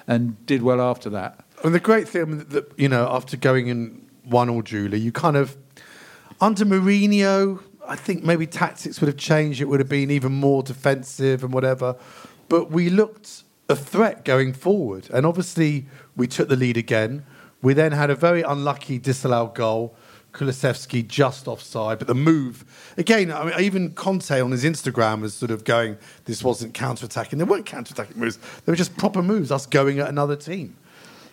and 0.07 0.45
did 0.45 0.61
well 0.61 0.81
after 0.81 1.09
that. 1.11 1.45
And 1.63 1.73
the 1.73 1.79
great 1.79 2.07
thing 2.07 2.45
that 2.49 2.71
you 2.77 2.87
know, 2.87 3.07
after 3.09 3.37
going 3.37 3.67
in 3.67 4.05
one 4.23 4.49
all 4.49 4.61
Julie, 4.61 4.99
you 4.99 5.11
kind 5.11 5.35
of 5.35 5.57
under 6.39 6.65
Mourinho, 6.65 7.61
I 7.87 7.95
think 7.95 8.23
maybe 8.23 8.47
tactics 8.47 9.01
would 9.01 9.07
have 9.07 9.17
changed. 9.17 9.61
It 9.61 9.65
would 9.65 9.79
have 9.79 9.89
been 9.89 10.11
even 10.11 10.31
more 10.31 10.63
defensive 10.63 11.43
and 11.43 11.53
whatever. 11.53 11.95
But 12.49 12.71
we 12.71 12.89
looked 12.89 13.43
a 13.69 13.75
threat 13.75 14.25
going 14.25 14.53
forward, 14.53 15.09
and 15.13 15.25
obviously 15.25 15.87
we 16.15 16.27
took 16.27 16.49
the 16.49 16.55
lead 16.55 16.77
again. 16.77 17.25
We 17.63 17.73
then 17.73 17.93
had 17.93 18.11
a 18.11 18.15
very 18.15 18.43
unlucky 18.43 18.99
disallowed 18.99 19.55
goal. 19.55 19.95
Kulusevski 20.33 21.07
just 21.07 21.47
offside, 21.47 21.99
but 21.99 22.07
the 22.07 22.15
move 22.15 22.65
again. 22.97 23.31
I 23.31 23.45
mean, 23.45 23.59
even 23.59 23.91
Conte 23.91 24.41
on 24.41 24.51
his 24.51 24.63
Instagram 24.63 25.21
was 25.21 25.35
sort 25.35 25.51
of 25.51 25.63
going, 25.63 25.95
"This 26.25 26.43
wasn't 26.43 26.73
counter-attacking. 26.73 27.37
There 27.37 27.45
weren't 27.45 27.67
counter-attacking 27.67 28.19
moves. 28.19 28.37
They 28.65 28.71
were 28.71 28.75
just 28.75 28.97
proper 28.97 29.21
moves. 29.21 29.51
Us 29.51 29.67
going 29.67 29.99
at 29.99 30.09
another 30.09 30.35
team." 30.35 30.75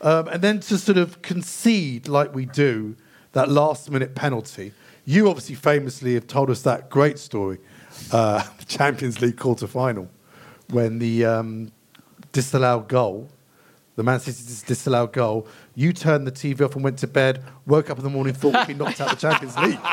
Um, 0.03 0.29
and 0.29 0.43
then 0.43 0.61
to 0.61 0.79
sort 0.79 0.99
of 0.99 1.21
concede 1.23 2.09
like 2.09 2.35
we 2.35 2.45
do 2.47 2.95
that 3.33 3.49
last 3.49 3.91
minute 3.91 4.15
penalty. 4.15 4.73
You 5.07 5.29
obviously 5.29 5.55
famously 5.55 6.15
have 6.15 6.27
told 6.27 6.51
us 6.51 6.63
that 6.63 6.91
great 6.91 7.19
story, 7.19 7.59
uh, 8.13 8.43
Champions 8.69 9.21
League 9.21 9.39
quarter 9.39 9.67
final, 9.67 10.09
when 10.69 10.99
the 10.99 11.25
um, 11.25 11.73
disallowed 12.33 12.89
goal, 12.89 13.29
the 13.97 14.03
Man 14.03 14.21
City 14.21 14.63
disallowed 14.67 15.13
goal, 15.13 15.47
you 15.81 15.95
turned 15.95 16.27
the 16.27 16.33
TV 16.33 16.61
off 16.61 16.75
and 16.75 16.85
went 16.85 16.99
to 16.99 17.07
bed, 17.07 17.43
woke 17.65 17.89
up 17.89 17.97
in 17.97 18.05
the 18.05 18.11
morning, 18.11 18.35
thought 18.35 18.53
we'd 18.53 18.67
been 18.67 18.77
knocked 18.77 19.01
out 19.01 19.15
of 19.15 19.19
the 19.19 19.29
Champions 19.29 19.57
League. 19.57 19.79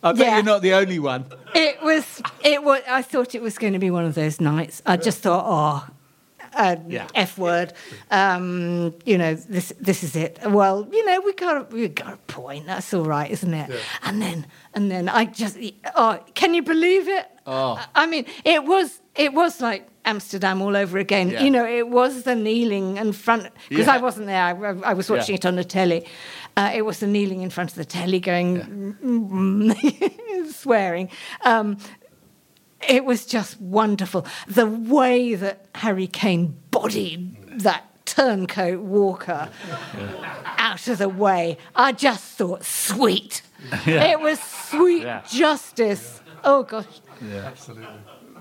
I 0.00 0.12
bet 0.12 0.32
you're 0.32 0.44
not 0.44 0.62
the 0.62 0.74
only 0.74 1.00
one. 1.00 1.24
It 1.56 1.82
was. 1.82 2.22
It 2.44 2.62
was. 2.62 2.80
I 2.88 3.02
thought 3.02 3.34
it 3.34 3.42
was 3.42 3.58
going 3.58 3.72
to 3.72 3.80
be 3.80 3.90
one 3.90 4.04
of 4.04 4.14
those 4.14 4.40
nights. 4.40 4.80
I 4.86 4.96
just 4.96 5.22
thought, 5.22 5.44
oh, 5.44 5.92
uh, 6.58 6.76
Yeah. 6.88 7.06
f 7.14 7.38
word. 7.38 7.72
Um, 8.10 8.94
you 9.06 9.16
know, 9.16 9.34
this 9.34 9.72
this 9.80 10.02
is 10.02 10.14
it. 10.16 10.38
Well, 10.44 10.86
you 10.92 11.04
know, 11.06 11.20
we 11.24 11.32
got 11.32 11.56
a, 11.56 11.74
we 11.74 11.88
got 11.88 12.12
a 12.14 12.16
point. 12.32 12.66
That's 12.66 12.92
all 12.92 13.04
right, 13.04 13.30
isn't 13.30 13.54
it? 13.54 13.70
And 14.02 14.20
then 14.20 14.46
and 14.74 14.90
then 14.90 15.08
I 15.08 15.24
just. 15.26 15.56
Oh, 15.94 16.18
can 16.34 16.54
you 16.54 16.62
believe 16.62 17.08
it? 17.08 17.26
Oh. 17.46 17.78
I 17.94 18.06
mean, 18.06 18.24
it 18.44 18.64
was 18.64 19.00
it 19.14 19.32
was 19.32 19.60
like 19.60 19.88
Amsterdam 20.04 20.60
all 20.62 20.76
over 20.76 20.98
again. 20.98 21.30
Yeah. 21.30 21.42
You 21.44 21.50
know, 21.50 21.66
it 21.66 21.88
was 21.88 22.22
the 22.22 22.34
kneeling 22.34 22.96
in 22.98 23.12
front 23.12 23.42
because 23.68 23.86
Yeah. 23.86 23.94
I 23.94 23.98
wasn't 23.98 24.26
there. 24.26 24.42
I, 24.44 24.90
I 24.90 24.94
was 24.94 25.10
watching 25.10 25.34
Yeah. 25.34 25.38
it 25.40 25.46
on 25.46 25.56
the 25.56 25.64
telly. 25.64 26.04
Uh, 26.56 26.70
it 26.74 26.82
was 26.84 26.98
the 26.98 27.06
kneeling 27.06 27.42
in 27.42 27.50
front 27.50 27.70
of 27.70 27.76
the 27.76 27.84
telly, 27.84 28.18
going 28.20 28.96
swearing. 30.50 31.08
Um, 31.44 31.76
it 32.86 33.04
was 33.04 33.26
just 33.26 33.60
wonderful. 33.60 34.26
The 34.46 34.66
way 34.66 35.34
that 35.34 35.66
Harry 35.76 36.06
Kane 36.06 36.56
bodied 36.70 37.60
that 37.60 37.84
turncoat 38.06 38.80
Walker 38.80 39.48
out 40.56 40.88
of 40.88 40.98
the 40.98 41.08
way, 41.08 41.58
I 41.74 41.92
just 41.92 42.24
thought 42.24 42.64
sweet. 42.64 43.42
Yeah. 43.86 44.12
It 44.12 44.20
was 44.20 44.38
sweet 44.40 45.02
Yeah. 45.02 45.22
justice. 45.28 46.20
Oh 46.44 46.62
gosh. 46.62 46.86
Yeah, 47.20 47.38
absolutely. 47.46 47.88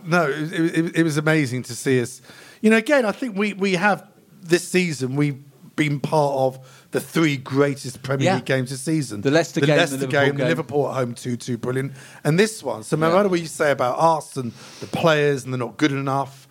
No, 0.06 0.29
it, 0.29 0.53
it, 0.53 0.96
it 0.98 1.03
was 1.03 1.17
amazing 1.17 1.63
to 1.63 1.75
see 1.75 2.00
us. 2.00 2.22
You 2.62 2.70
know, 2.70 2.77
again, 2.77 3.03
I 3.03 3.12
think 3.12 3.36
we, 3.36 3.53
we 3.53 3.74
have 3.74 4.08
this 4.44 4.67
season 4.67 5.15
we've 5.15 5.44
been 5.75 6.00
part 6.00 6.36
of 6.36 6.77
the 6.91 7.00
three 7.00 7.38
greatest 7.38 8.01
Premier 8.01 8.25
Yeah. 8.25 8.36
League 8.36 8.46
games 8.46 8.70
this 8.70 8.82
season. 8.82 9.22
The 9.22 9.32
Leicester 9.32 9.60
game, 9.60 9.70
the 9.70 9.75
Leicester 9.75 9.98
Liverpool 9.98 10.22
game, 10.22 10.38
the. 10.38 10.46
Liverpool 10.46 10.88
at 10.89 10.96
home, 10.96 11.13
2 11.13 11.38
2, 11.38 11.58
brilliant. 11.58 11.94
And 12.24 12.39
this 12.39 12.63
one. 12.63 12.84
So, 12.84 12.96
no 12.96 13.13
matter 13.13 13.29
what 13.29 13.39
you 13.39 13.46
say 13.46 13.72
about 13.72 14.00
us 14.00 14.38
and 14.38 14.51
the 14.79 14.88
players 14.88 15.44
and 15.44 15.53
they're 15.53 15.60
not 15.60 15.77
good 15.77 15.91
enough, 15.91 16.48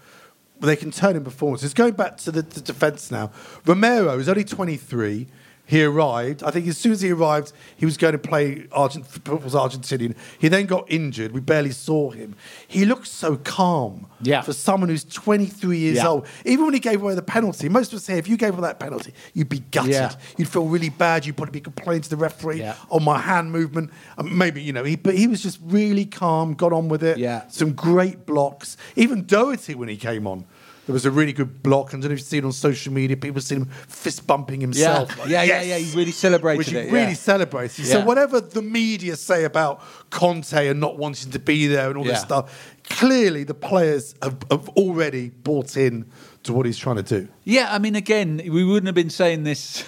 they 0.60 0.76
can 0.76 0.90
turn 0.90 1.16
in 1.16 1.24
performances. 1.24 1.74
Going 1.74 1.94
back 1.94 2.16
to 2.18 2.30
the, 2.32 2.42
the 2.42 2.60
defence 2.60 3.10
now, 3.10 3.30
Romero 3.64 4.18
is 4.18 4.28
only 4.28 4.44
23. 4.44 5.26
He 5.68 5.82
arrived. 5.82 6.44
I 6.44 6.52
think 6.52 6.68
as 6.68 6.78
soon 6.78 6.92
as 6.92 7.00
he 7.00 7.11
arrived, 7.11 7.52
he 7.76 7.85
was 7.85 7.96
going 7.96 8.12
to 8.12 8.18
play 8.18 8.66
Argent, 8.70 9.04
was 9.28 9.54
Argentinian. 9.54 10.14
He 10.38 10.46
then 10.46 10.66
got 10.66 10.85
injured. 10.88 11.32
We 11.32 11.40
barely 11.40 11.73
saw 11.73 12.11
him. 12.11 12.37
He 12.68 12.85
looked 12.85 13.08
so 13.08 13.37
calm 13.37 14.06
Yeah. 14.23 14.42
for 14.42 14.52
someone 14.52 14.88
who's 14.90 15.02
23 15.02 15.78
years 15.78 15.96
Yeah. 15.96 16.06
old. 16.08 16.26
Even 16.44 16.66
when 16.66 16.75
he 16.75 16.78
gave 16.78 17.02
away 17.02 17.16
the 17.16 17.23
penalty, 17.23 17.68
most 17.68 17.92
of 17.92 17.96
us 17.96 18.04
say 18.04 18.16
if 18.16 18.28
you 18.28 18.37
gave 18.37 18.52
away 18.52 18.62
that 18.68 18.78
penalty, 18.78 19.12
you'd 19.35 19.49
be 19.49 19.58
gutted. 19.73 19.90
Yeah. 19.90 20.12
You'd 20.37 20.49
feel 20.49 20.66
really 20.66 20.88
bad. 20.88 21.26
You'd 21.26 21.37
probably 21.37 21.52
be 21.52 21.61
complaining 21.61 22.02
to 22.02 22.11
the 22.11 22.16
referee 22.16 22.61
Yeah. 22.61 22.76
on 22.88 23.02
my 23.02 23.18
hand 23.18 23.50
movement. 23.50 23.90
Um, 24.18 24.38
maybe 24.38 24.62
you 24.62 24.73
know, 24.73 24.85
he, 24.85 24.94
but 24.94 25.16
he 25.16 25.26
was 25.26 25.42
just 25.42 25.58
really 25.64 26.04
calm. 26.04 26.54
Got 26.54 26.73
on 26.73 26.88
with 26.88 27.02
it. 27.02 27.18
Yeah. 27.18 27.42
Some 27.49 27.73
great 27.73 28.25
blocks. 28.25 28.76
Even 28.94 29.25
Doherty 29.26 29.75
when 29.75 29.88
he 29.88 29.96
came 29.96 30.28
on. 30.28 30.44
There 30.86 30.92
was 30.92 31.04
a 31.04 31.10
really 31.10 31.32
good 31.32 31.62
block. 31.64 31.88
I 31.88 31.90
don't 31.92 32.02
know 32.02 32.06
if 32.06 32.10
you've 32.12 32.20
seen 32.20 32.44
it 32.44 32.46
on 32.46 32.52
social 32.52 32.92
media. 32.92 33.16
People 33.16 33.40
seen 33.40 33.62
him 33.62 33.64
fist 33.66 34.24
bumping 34.24 34.60
Yeah, 34.60 34.66
himself. 34.66 35.18
Like, 35.18 35.28
yeah, 35.28 35.42
yeah, 35.42 35.62
"Yes!" 35.62 35.66
yeah. 35.66 35.78
He 35.78 35.96
really 35.98 36.12
celebrated 36.12 36.58
Which 36.58 36.70
he 36.70 36.76
it. 36.76 36.92
really 36.92 37.08
yeah. 37.08 37.12
celebrated. 37.14 37.86
So 37.86 38.04
whatever 38.04 38.40
the 38.40 38.62
media 38.62 39.16
say 39.16 39.44
about 39.44 39.82
Conte 40.10 40.68
and 40.68 40.78
not 40.78 40.96
wanting 40.96 41.32
to 41.32 41.40
be 41.40 41.66
there 41.66 41.88
and 41.88 41.98
all 41.98 42.06
Yeah. 42.06 42.12
this 42.12 42.20
stuff, 42.22 42.74
clearly 42.88 43.42
the 43.42 43.54
players 43.54 44.14
have, 44.22 44.36
have 44.48 44.68
already 44.70 45.30
bought 45.30 45.76
in 45.76 46.06
to 46.44 46.52
what 46.52 46.66
he's 46.66 46.78
trying 46.78 46.96
to 46.96 47.02
do. 47.02 47.26
Yeah, 47.42 47.68
I 47.74 47.78
mean, 47.80 47.96
again, 47.96 48.40
we 48.48 48.62
wouldn't 48.62 48.86
have 48.86 48.94
been 48.94 49.10
saying 49.10 49.42
this 49.42 49.82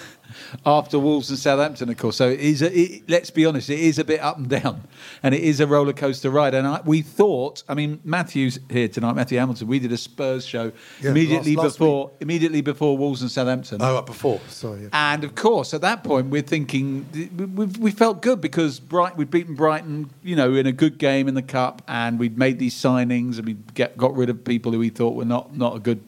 after 0.64 0.98
Wolves 0.98 1.30
and 1.30 1.38
Southampton, 1.38 1.88
of 1.88 1.96
course. 1.96 2.16
So 2.16 2.28
it 2.30 2.40
is. 2.40 2.62
A, 2.62 2.72
it, 2.78 3.08
let's 3.08 3.30
be 3.30 3.44
honest, 3.46 3.70
it 3.70 3.78
is 3.80 3.98
a 3.98 4.04
bit 4.04 4.20
up 4.20 4.36
and 4.38 4.48
down, 4.48 4.82
and 5.22 5.34
it 5.34 5.42
is 5.42 5.60
a 5.60 5.66
roller 5.66 5.92
coaster 5.92 6.30
ride. 6.30 6.54
And 6.54 6.66
I, 6.66 6.80
we 6.84 7.02
thought, 7.02 7.62
I 7.68 7.74
mean, 7.74 8.00
Matthew's 8.04 8.58
here 8.70 8.88
tonight, 8.88 9.14
Matthew 9.14 9.38
Hamilton. 9.38 9.68
We 9.68 9.78
did 9.78 9.92
a 9.92 9.96
Spurs 9.96 10.46
show 10.46 10.72
Yeah, 11.00 11.10
immediately 11.10 11.54
last- 11.56 11.64
last 11.64 11.78
before, 11.78 12.10
immediately 12.20 12.60
before 12.60 12.96
Wolves 12.96 13.22
and 13.22 13.30
Southampton. 13.30 13.78
Oh, 13.80 14.00
before. 14.02 14.40
Sorry. 14.48 14.82
yeah. 14.82 14.88
And 14.92 15.24
of 15.24 15.34
course, 15.34 15.74
at 15.74 15.80
that 15.82 16.04
point, 16.04 16.28
we're 16.28 16.42
thinking 16.42 17.06
we, 17.36 17.44
we, 17.44 17.64
we 17.66 17.90
felt 17.90 18.22
good 18.22 18.40
because 18.40 18.80
Bright, 18.80 19.16
we'd 19.16 19.30
beaten 19.30 19.54
Brighton, 19.54 20.10
you 20.22 20.36
know, 20.36 20.54
in 20.54 20.66
a 20.66 20.72
good 20.72 20.98
game 20.98 21.28
in 21.28 21.34
the 21.34 21.42
cup, 21.42 21.82
and 21.88 22.18
we'd 22.18 22.38
made 22.38 22.58
these 22.58 22.74
signings, 22.74 23.36
and 23.38 23.46
we 23.46 23.54
get 23.74 23.96
got 23.96 24.14
rid 24.16 24.30
of 24.30 24.44
people 24.44 24.72
who 24.72 24.78
we 24.78 24.88
thought 24.88 25.14
were 25.14 25.24
not 25.24 25.56
not 25.56 25.76
a 25.76 25.78
good. 25.78 26.00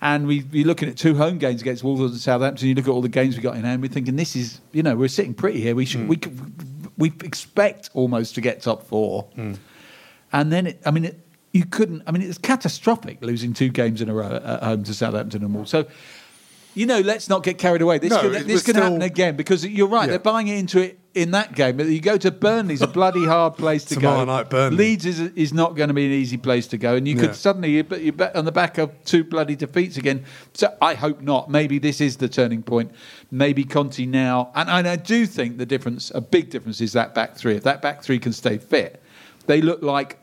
And 0.00 0.26
we, 0.26 0.44
we're 0.52 0.66
looking 0.66 0.88
at 0.88 0.96
two 0.96 1.16
home 1.16 1.38
games 1.38 1.60
against 1.60 1.82
Wolves 1.82 2.00
and 2.00 2.20
Southampton. 2.20 2.68
You 2.68 2.74
look 2.74 2.86
at 2.86 2.90
all 2.90 3.02
the 3.02 3.08
games 3.08 3.36
we 3.36 3.42
got 3.42 3.56
in 3.56 3.64
hand. 3.64 3.82
We're 3.82 3.88
thinking 3.88 4.16
this 4.16 4.36
is, 4.36 4.60
you 4.72 4.82
know, 4.82 4.94
we're 4.94 5.08
sitting 5.08 5.34
pretty 5.34 5.60
here. 5.60 5.74
We 5.74 5.84
should, 5.84 6.02
hmm. 6.02 6.08
we 6.08 6.16
could, 6.16 6.90
we 6.96 7.08
expect 7.24 7.90
almost 7.94 8.36
to 8.36 8.40
get 8.40 8.62
top 8.62 8.86
four. 8.86 9.24
Hmm. 9.34 9.54
And 10.32 10.52
then, 10.52 10.68
it, 10.68 10.80
I 10.86 10.92
mean, 10.92 11.06
it, 11.06 11.20
you 11.52 11.64
couldn't. 11.64 12.02
I 12.06 12.12
mean, 12.12 12.22
it's 12.22 12.38
catastrophic 12.38 13.22
losing 13.22 13.54
two 13.54 13.70
games 13.70 14.00
in 14.00 14.08
a 14.08 14.14
row 14.14 14.40
at 14.44 14.62
home 14.62 14.84
to 14.84 14.94
Southampton 14.94 15.42
and 15.42 15.54
Wolves. 15.54 15.70
So, 15.70 15.86
you 16.78 16.86
know, 16.86 17.00
let's 17.00 17.28
not 17.28 17.42
get 17.42 17.58
carried 17.58 17.82
away. 17.82 17.98
This 17.98 18.10
No, 18.10 18.20
could, 18.20 18.32
this 18.46 18.62
could 18.62 18.76
still- 18.76 18.84
happen 18.84 19.02
again 19.02 19.36
because 19.36 19.66
you're 19.66 19.88
right. 19.88 20.04
Yeah. 20.04 20.10
They're 20.10 20.18
buying 20.20 20.46
it 20.48 20.58
into 20.58 20.80
it 20.80 20.98
in 21.14 21.32
that 21.32 21.54
game. 21.54 21.76
But 21.76 21.86
you 21.86 22.00
go 22.00 22.16
to 22.16 22.30
Burnley, 22.30 22.74
it's 22.74 22.82
a 22.82 22.86
bloody 23.00 23.24
hard 23.26 23.56
place 23.56 23.84
to 23.86 23.94
Tomorrow 23.96 24.24
go. 24.26 24.36
night, 24.36 24.48
Burnley. 24.50 24.76
Leeds 24.76 25.04
is, 25.04 25.20
is 25.20 25.52
not 25.52 25.74
going 25.74 25.88
to 25.88 25.94
be 25.94 26.06
an 26.06 26.12
easy 26.12 26.36
place 26.36 26.68
to 26.68 26.78
go, 26.78 26.94
and 26.94 27.08
you 27.08 27.16
Yeah. 27.16 27.22
could 27.22 27.34
suddenly 27.34 27.70
you 27.72 27.82
bet 27.82 28.00
you 28.02 28.12
bet 28.12 28.36
on 28.36 28.44
the 28.44 28.52
back 28.52 28.78
of 28.78 28.92
two 29.04 29.24
bloody 29.24 29.56
defeats 29.56 29.96
again. 29.96 30.24
So 30.54 30.72
I 30.80 30.94
hope 30.94 31.20
not. 31.20 31.50
Maybe 31.50 31.78
this 31.80 32.00
is 32.00 32.16
the 32.18 32.28
turning 32.28 32.62
point. 32.62 32.92
Maybe 33.32 33.64
Conte 33.64 34.06
now, 34.06 34.52
and, 34.54 34.70
and 34.70 34.86
I 34.86 34.96
do 34.96 35.26
think 35.26 35.58
the 35.58 35.66
difference, 35.66 36.12
a 36.14 36.20
big 36.20 36.50
difference, 36.50 36.80
is 36.80 36.92
that 36.92 37.12
back 37.14 37.36
three. 37.36 37.56
If 37.56 37.64
that 37.64 37.82
back 37.82 38.02
three 38.04 38.20
can 38.20 38.32
stay 38.32 38.56
fit, 38.58 39.02
they 39.46 39.60
look 39.60 39.82
like, 39.82 40.18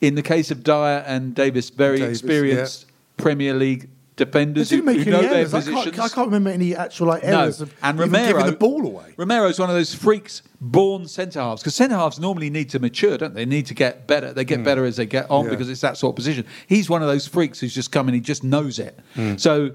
in 0.00 0.16
the 0.16 0.22
case 0.22 0.50
of 0.50 0.64
Dier 0.64 1.04
and 1.06 1.34
Davies, 1.34 1.70
very 1.70 1.98
Davies, 1.98 2.18
experienced 2.20 2.86
Premier 3.16 3.54
League 3.54 3.88
defenders 4.18 4.68
who, 4.68 4.76
didn't 4.76 4.86
make 4.86 4.96
who 4.98 5.02
any 5.02 5.10
know 5.12 5.22
their 5.22 5.38
errors. 5.38 5.54
I 5.54 5.62
can't, 5.62 5.98
I 5.98 6.08
can't 6.08 6.26
remember 6.26 6.50
any 6.50 6.76
actual 6.76 7.06
like 7.06 7.22
No, 7.24 7.40
errors 7.40 7.62
of 7.62 7.74
and 7.82 7.98
even 7.98 8.12
Romero 8.12 8.38
giving 8.38 8.52
the 8.52 8.58
ball 8.58 8.86
away. 8.86 9.14
Romero's 9.16 9.58
one 9.58 9.70
of 9.70 9.74
those 9.76 9.94
freaks 9.94 10.42
born 10.60 11.08
centre 11.08 11.40
halves 11.40 11.62
because 11.62 11.74
centre 11.74 11.96
halves 11.96 12.20
normally 12.20 12.50
need 12.50 12.68
to 12.70 12.78
mature, 12.78 13.16
don't 13.16 13.32
they? 13.32 13.44
They 13.44 13.50
need 13.50 13.66
to 13.66 13.74
get 13.74 14.06
better. 14.06 14.32
They 14.34 14.44
get 14.44 14.62
better 14.62 14.84
as 14.84 14.96
they 14.96 15.06
get 15.06 15.30
on. 15.30 15.44
Yeah. 15.44 15.50
because 15.52 15.70
it's 15.70 15.80
that 15.80 15.96
sort 15.96 16.12
of 16.12 16.16
position. 16.16 16.44
He's 16.66 16.90
one 16.90 17.00
of 17.00 17.08
those 17.08 17.26
freaks 17.26 17.60
who's 17.60 17.74
just 17.74 17.90
come 17.92 18.08
and 18.08 18.14
he 18.14 18.20
just 18.20 18.44
knows 18.44 18.78
it. 18.78 18.98
Hmm. 19.14 19.36
So. 19.36 19.72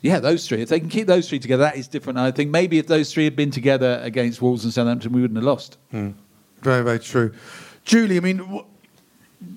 Yeah, 0.00 0.18
those 0.20 0.46
three. 0.46 0.60
If 0.60 0.68
they 0.68 0.80
can 0.80 0.90
keep 0.90 1.06
those 1.06 1.30
three 1.30 1.38
together, 1.38 1.62
that 1.62 1.78
is 1.78 1.88
different. 1.88 2.18
I 2.18 2.30
think 2.30 2.50
maybe 2.50 2.78
if 2.78 2.86
those 2.88 3.10
three 3.10 3.24
had 3.24 3.34
been 3.36 3.50
together 3.50 4.00
against 4.02 4.42
Wolves 4.42 4.62
and 4.64 4.70
Southampton, 4.70 5.12
we 5.12 5.22
wouldn't 5.22 5.38
have 5.38 5.44
lost. 5.46 5.78
Very, 5.92 6.12
very 6.84 6.98
true. 6.98 7.32
Julie, 7.86 8.18
I 8.18 8.20
mean, 8.20 8.38
wh- 8.40 8.66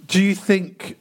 do 0.08 0.24
you 0.24 0.34
think 0.36 0.98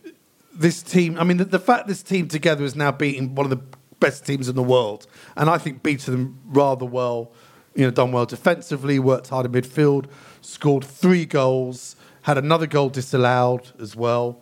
this 0.59 0.83
team? 0.83 1.19
I 1.19 1.25
mean, 1.25 1.37
the, 1.37 1.45
the 1.45 1.59
fact 1.59 1.87
this 1.87 2.03
team 2.03 2.29
together 2.29 2.64
is 2.64 2.75
now 2.75 2.92
beating 2.92 3.35
one 3.35 3.47
of 3.47 3.51
the 3.51 3.62
best 4.01 4.27
teams 4.27 4.49
in 4.49 4.57
the 4.57 4.62
world, 4.62 5.07
and 5.37 5.49
I 5.49 5.59
think 5.59 5.83
beaten 5.83 6.12
them 6.12 6.40
rather 6.47 6.85
well. 6.85 7.33
You 7.75 7.85
know, 7.85 7.90
done 7.90 8.11
well 8.11 8.25
defensively, 8.25 8.99
worked 8.99 9.29
hard 9.29 9.45
in 9.45 9.53
midfield, 9.53 10.07
scored 10.40 10.83
three 10.83 11.27
goals, 11.27 11.95
had 12.23 12.38
another 12.38 12.66
goal 12.66 12.88
disallowed 12.88 13.71
as 13.79 13.95
well. 13.95 14.40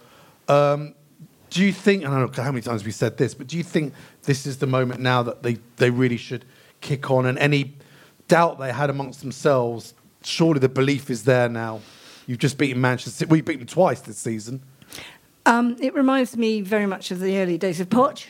Um, 0.48 0.94
do 1.50 1.64
you 1.64 1.72
think? 1.72 2.04
I 2.04 2.10
don't 2.10 2.36
know 2.36 2.42
how 2.42 2.50
many 2.52 2.62
times 2.62 2.84
we 2.84 2.92
said 2.92 3.16
this, 3.16 3.34
but 3.34 3.46
do 3.46 3.56
you 3.56 3.62
think 3.62 3.92
this 4.22 4.46
is 4.46 4.58
the 4.58 4.66
moment 4.66 5.00
now 5.00 5.22
that 5.24 5.42
they, 5.42 5.58
they 5.76 5.90
really 5.90 6.16
should 6.16 6.44
kick 6.80 7.10
on? 7.10 7.26
And 7.26 7.38
any 7.38 7.76
doubt 8.28 8.58
they 8.58 8.72
had 8.72 8.90
amongst 8.90 9.20
themselves, 9.20 9.94
surely 10.22 10.60
the 10.60 10.68
belief 10.68 11.10
is 11.10 11.24
there 11.24 11.48
now. 11.48 11.80
You've 12.26 12.38
just 12.38 12.56
beaten 12.56 12.80
Manchester 12.80 13.10
City. 13.10 13.40
Beat 13.40 13.58
them 13.58 13.66
twice 13.66 14.00
this 14.00 14.18
season. 14.18 14.62
Um, 15.46 15.76
it 15.80 15.94
reminds 15.94 16.36
me 16.36 16.60
very 16.62 16.86
much 16.86 17.10
of 17.10 17.20
the 17.20 17.38
early 17.38 17.58
days 17.58 17.80
of 17.80 17.88
Poch, 17.88 18.26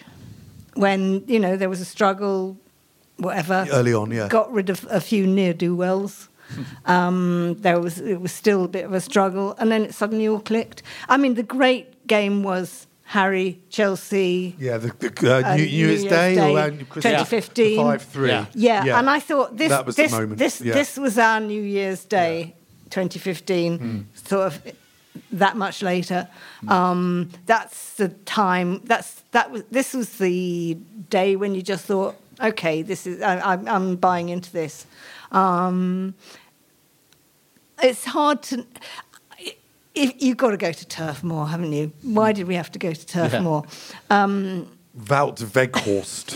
when 0.75 1.23
you 1.27 1.39
know 1.39 1.57
there 1.57 1.69
was 1.71 1.81
a 1.81 1.85
struggle, 1.85 2.57
whatever. 3.19 3.67
Early 3.71 3.95
on, 3.95 4.11
yeah. 4.11 4.29
Got 4.29 4.53
rid 4.53 4.69
of 4.71 4.87
a 4.91 5.01
few 5.01 5.27
near 5.27 5.55
do 5.55 5.75
wells. 5.77 6.29
um, 6.87 7.57
there 7.61 7.81
was 7.81 8.01
it 8.01 8.21
was 8.21 8.33
still 8.33 8.65
a 8.65 8.69
bit 8.69 8.85
of 8.85 8.93
a 8.93 9.01
struggle, 9.01 9.55
and 9.59 9.71
then 9.71 9.83
it 9.85 9.95
suddenly 9.95 10.27
all 10.29 10.41
clicked. 10.41 10.83
I 11.09 11.17
mean, 11.17 11.35
the 11.35 11.43
great 11.43 12.07
game 12.07 12.43
was 12.43 12.87
Harry 13.05 13.61
Chelsea. 13.71 14.57
Yeah, 14.59 14.79
the, 14.79 14.89
the 14.99 15.31
uh, 15.33 15.41
Uh, 15.53 15.57
New, 15.57 15.63
New 15.63 15.69
Year's 15.69 16.03
Year's 16.03 16.13
Day, 16.13 16.35
Day, 16.35 16.51
or 16.53 16.57
around 16.57 16.89
Christmas, 16.89 17.29
2015. 17.29 17.77
five 17.77 18.03
three. 18.03 18.29
Yeah. 18.29 18.47
Yeah, 18.55 18.99
and 18.99 19.09
I 19.09 19.21
thought 19.21 19.57
this 19.57 19.69
that 19.71 19.87
was 19.87 19.95
this 19.97 20.11
the 20.11 20.21
moment. 20.21 20.39
this 20.39 20.61
yeah. 20.61 20.75
this 20.75 20.97
was 20.97 21.17
our 21.19 21.39
New 21.41 21.63
Year's 21.63 22.05
Day, 22.05 22.55
2015, 22.91 23.79
Hmm. 23.79 24.01
sort 24.15 24.47
of 24.49 24.61
that 25.33 25.57
much 25.57 25.83
later. 25.83 26.29
Um, 26.69 27.31
that's 27.47 27.95
the 27.95 28.09
time. 28.09 28.81
That's 28.85 29.23
that 29.33 29.51
was 29.51 29.63
this 29.71 29.95
was 29.95 30.19
the 30.19 30.77
day 31.11 31.37
when 31.37 31.55
you 31.55 31.63
just 31.63 31.85
thought, 31.87 32.17
okay, 32.41 32.83
this 32.83 33.07
is 33.07 33.23
I, 33.23 33.53
I'm, 33.53 33.69
I'm 33.69 33.97
buying 33.97 34.29
into 34.29 34.51
this. 34.53 34.87
Um, 35.33 36.15
it's 37.83 38.05
hard 38.05 38.43
to. 38.45 38.67
If, 39.95 40.21
you've 40.21 40.37
got 40.37 40.51
to 40.51 40.57
go 40.57 40.73
to 40.73 40.87
Turf 40.87 41.23
Moor, 41.23 41.47
haven't 41.47 41.73
you? 41.73 41.93
Why 42.03 42.33
did 42.33 42.49
we 42.49 42.57
have 42.57 42.71
to 42.73 42.81
go 42.81 42.93
to 42.93 43.07
Turf 43.07 43.33
Yeah. 43.33 43.41
Moor? 43.41 43.65
Um, 44.11 44.67
Wout 44.99 45.41
Weghorst, 45.43 46.33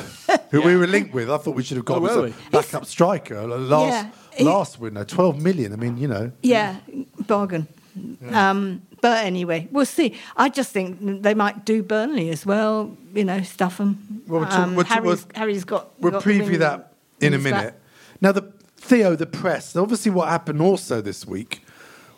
who 0.51 0.63
we 0.63 0.77
were 0.77 0.87
linked 0.87 1.13
with. 1.13 1.29
I 1.31 1.39
thought 1.39 1.57
we 1.57 1.63
should 1.65 1.77
have 1.77 1.85
got 1.85 1.95
Oh, 2.03 2.07
him 2.07 2.21
were 2.21 2.27
as 2.27 2.33
a 2.33 2.51
backup 2.51 2.87
striker. 2.87 3.47
Last, 3.47 4.07
Yeah, 4.39 4.45
last 4.45 4.79
winner, 4.81 5.05
12 5.05 5.43
million. 5.43 5.73
I 5.73 5.77
mean, 5.77 5.97
you 5.97 6.07
know. 6.07 6.31
Yeah, 6.43 6.77
bargain. 7.27 7.67
Um, 8.33 8.83
but 9.01 9.25
anyway, 9.25 9.69
we'll 9.71 9.87
see. 9.87 10.15
I 10.37 10.49
just 10.49 10.73
think 10.73 11.23
they 11.23 11.35
might 11.35 11.65
do 11.65 11.83
Burnley 11.83 12.31
as 12.31 12.45
well. 12.45 12.97
You 13.15 13.25
know, 13.25 13.43
stuff 13.43 13.79
them. 13.79 14.23
Well, 14.27 14.41
we'll 14.41 14.49
talk- 14.51 14.77
we'll 14.77 14.85
Harry's, 14.85 15.05
we'll- 15.05 15.35
Harry's 15.35 15.65
got. 15.65 15.89
We'll 16.01 16.13
got 16.13 16.23
preview 16.23 16.51
win 16.51 16.61
that 16.61 16.93
in 17.21 17.35
a 17.35 17.39
minute. 17.39 17.53
back. 17.53 17.75
Now, 18.21 18.33
the 18.33 18.53
Theo, 18.77 19.15
the 19.17 19.27
press. 19.27 19.77
Obviously, 19.77 20.11
what 20.11 20.29
happened 20.29 20.61
also 20.63 21.01
this 21.01 21.27
week 21.27 21.63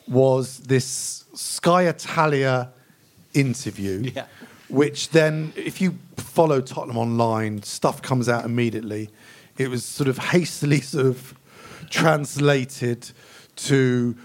was 0.08 0.58
this 0.58 1.24
Sky 1.34 1.82
Italia 1.88 2.70
interview, 3.34 4.10
Yeah. 4.14 4.26
which 4.68 5.10
then, 5.10 5.52
if 5.56 5.80
you 5.80 5.96
follow 6.16 6.60
Tottenham 6.60 6.96
online, 6.98 7.62
stuff 7.62 8.02
comes 8.02 8.28
out 8.28 8.44
immediately. 8.44 9.10
It 9.58 9.68
was 9.68 9.84
sort 9.84 10.08
of 10.08 10.18
hastily 10.18 10.80
sort 10.94 11.06
of 11.06 11.34
translated 11.90 13.10
to 13.56 14.16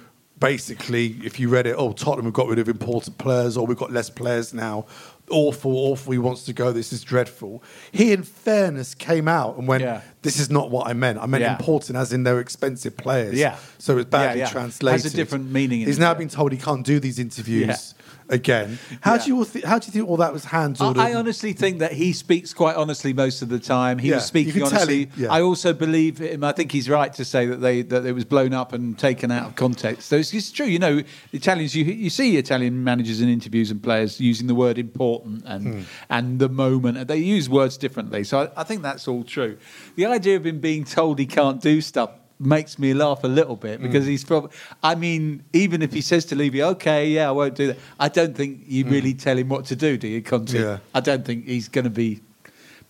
basically, 0.46 1.16
if 1.24 1.40
you 1.40 1.50
read 1.50 1.66
it, 1.66 1.76
oh, 1.78 1.92
Tottenham 1.92 2.26
have 2.26 2.34
got 2.34 2.48
rid 2.48 2.60
of 2.60 2.70
important 2.70 3.18
players, 3.18 3.58
or 3.58 3.66
we've 3.66 3.78
got 3.78 3.92
less 3.92 4.10
players 4.10 4.54
now. 4.54 4.86
awful, 5.32 5.76
awful. 5.76 6.12
He 6.12 6.20
wants 6.20 6.44
to 6.44 6.54
go. 6.54 6.72
This 6.72 6.94
is 6.94 7.02
dreadful. 7.04 7.64
He, 7.92 8.12
in 8.12 8.22
fairness, 8.22 8.94
came 8.94 9.28
out 9.28 9.58
and 9.58 9.68
went, 9.68 9.82
Yeah. 9.82 10.02
"This 10.22 10.40
is 10.40 10.52
not 10.52 10.70
what 10.70 10.86
I 10.86 10.94
meant. 10.94 11.18
I 11.18 11.26
meant 11.26 11.42
Yeah. 11.42 11.56
important, 11.58 11.98
as 11.98 12.14
in 12.14 12.22
they're 12.22 12.40
expensive 12.40 12.96
players." 12.96 13.34
Yeah. 13.34 13.56
So 13.80 13.98
it's 13.98 14.08
badly 14.08 14.42
Yeah, 14.42 14.46
yeah. 14.46 14.52
translated. 14.52 15.02
Has 15.02 15.12
a 15.12 15.16
different 15.18 15.52
meaning 15.52 15.82
in 15.82 15.88
He's 15.88 15.98
now 15.98 16.14
been 16.14 16.30
told 16.30 16.52
he 16.52 16.60
can't 16.60 16.86
do 16.86 17.00
these 17.00 17.18
interviews. 17.18 17.96
Again. 18.30 18.80
How 19.02 19.14
Yeah. 19.16 19.24
do 19.24 19.28
you 19.30 19.38
all 19.38 19.44
thi- 19.44 19.62
how 19.62 19.80
do 19.80 19.86
you 19.88 19.92
think 19.92 20.10
all 20.10 20.18
that 20.18 20.34
was 20.34 20.46
handled? 20.46 20.98
I, 20.98 21.12
I 21.12 21.14
honestly 21.16 21.54
think 21.54 21.80
that 21.80 21.94
he 21.94 22.14
speaks 22.14 22.54
quite 22.54 22.76
honestly 22.76 23.14
most 23.14 23.42
of 23.42 23.50
the 23.50 23.60
time. 23.60 23.98
He 24.00 24.10
Yeah, 24.10 24.16
was 24.16 24.24
you 24.24 24.28
speaking 24.28 24.54
can 24.54 24.62
tell 24.64 24.74
honestly. 24.74 25.10
he- 25.16 25.24
yeah. 25.24 25.32
I 25.32 25.42
also 25.42 25.74
believe 25.74 26.18
him. 26.18 26.44
I 26.44 26.52
think 26.52 26.72
he's 26.72 26.90
right 26.90 27.14
to 27.14 27.26
say 27.26 27.46
that 27.46 27.58
they 27.62 27.82
that 27.84 28.06
it 28.06 28.14
was 28.14 28.26
blown 28.26 28.54
up 28.54 28.74
and 28.74 28.98
taken 28.98 29.32
out 29.32 29.48
of 29.48 29.56
context. 29.56 30.08
So 30.10 30.16
it's, 30.18 30.34
it's 30.34 30.52
true. 30.52 30.66
You 30.66 30.80
know, 30.80 31.02
Italians. 31.34 31.76
You 31.76 31.86
you 31.86 32.10
see 32.10 32.38
Italian 32.38 32.84
managers 32.84 33.22
in 33.22 33.30
interviews 33.30 33.72
and 33.72 33.82
players 33.82 34.20
using 34.20 34.48
the 34.48 34.56
word 34.56 34.78
important 34.78 35.44
and 35.46 35.64
Hmm. 35.66 35.82
and 36.10 36.40
the 36.40 36.50
moment. 36.50 36.98
and 36.98 37.08
They 37.08 37.18
use 37.18 37.50
words 37.50 37.78
differently. 37.78 38.24
So 38.24 38.40
I, 38.56 38.62
I 38.62 38.64
think 38.64 38.82
that's 38.82 39.08
all 39.08 39.24
true. 39.24 39.58
The 39.96 40.06
idea 40.08 40.36
of 40.38 40.46
him 40.46 40.60
being 40.60 40.84
told 40.84 41.20
he 41.20 41.26
can't 41.26 41.62
do 41.62 41.82
stuff. 41.82 42.10
Makes 42.38 42.78
me 42.80 42.94
laugh 42.94 43.24
a 43.24 43.30
little 43.30 43.56
bit 43.56 43.82
because 43.82 44.04
Hmm. 44.04 44.10
he's 44.10 44.24
probably. 44.26 44.50
I 44.84 44.96
mean, 44.96 45.44
even 45.54 45.82
if 45.82 45.94
he 45.94 46.02
says 46.02 46.26
to 46.26 46.36
Levy, 46.36 46.62
"Okay, 46.62 47.10
yeah, 47.10 47.30
I 47.30 47.32
won't 47.32 47.56
do 47.56 47.68
that," 47.68 47.78
I 47.98 48.10
don't 48.10 48.36
think 48.36 48.64
you 48.68 48.84
really 48.86 49.14
tell 49.14 49.38
him 49.38 49.48
what 49.48 49.64
to 49.68 49.76
do, 49.78 49.96
do 49.98 50.08
you, 50.10 50.22
Conte? 50.22 50.54
Yeah. 50.60 50.80
I 50.94 51.00
don't 51.00 51.24
think 51.24 51.48
he's 51.48 51.70
going 51.70 51.86
to 51.86 51.90
be 51.90 52.20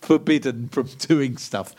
forbidden 0.01 0.69
from 0.71 0.87
doing 0.99 1.37
stuff. 1.37 1.75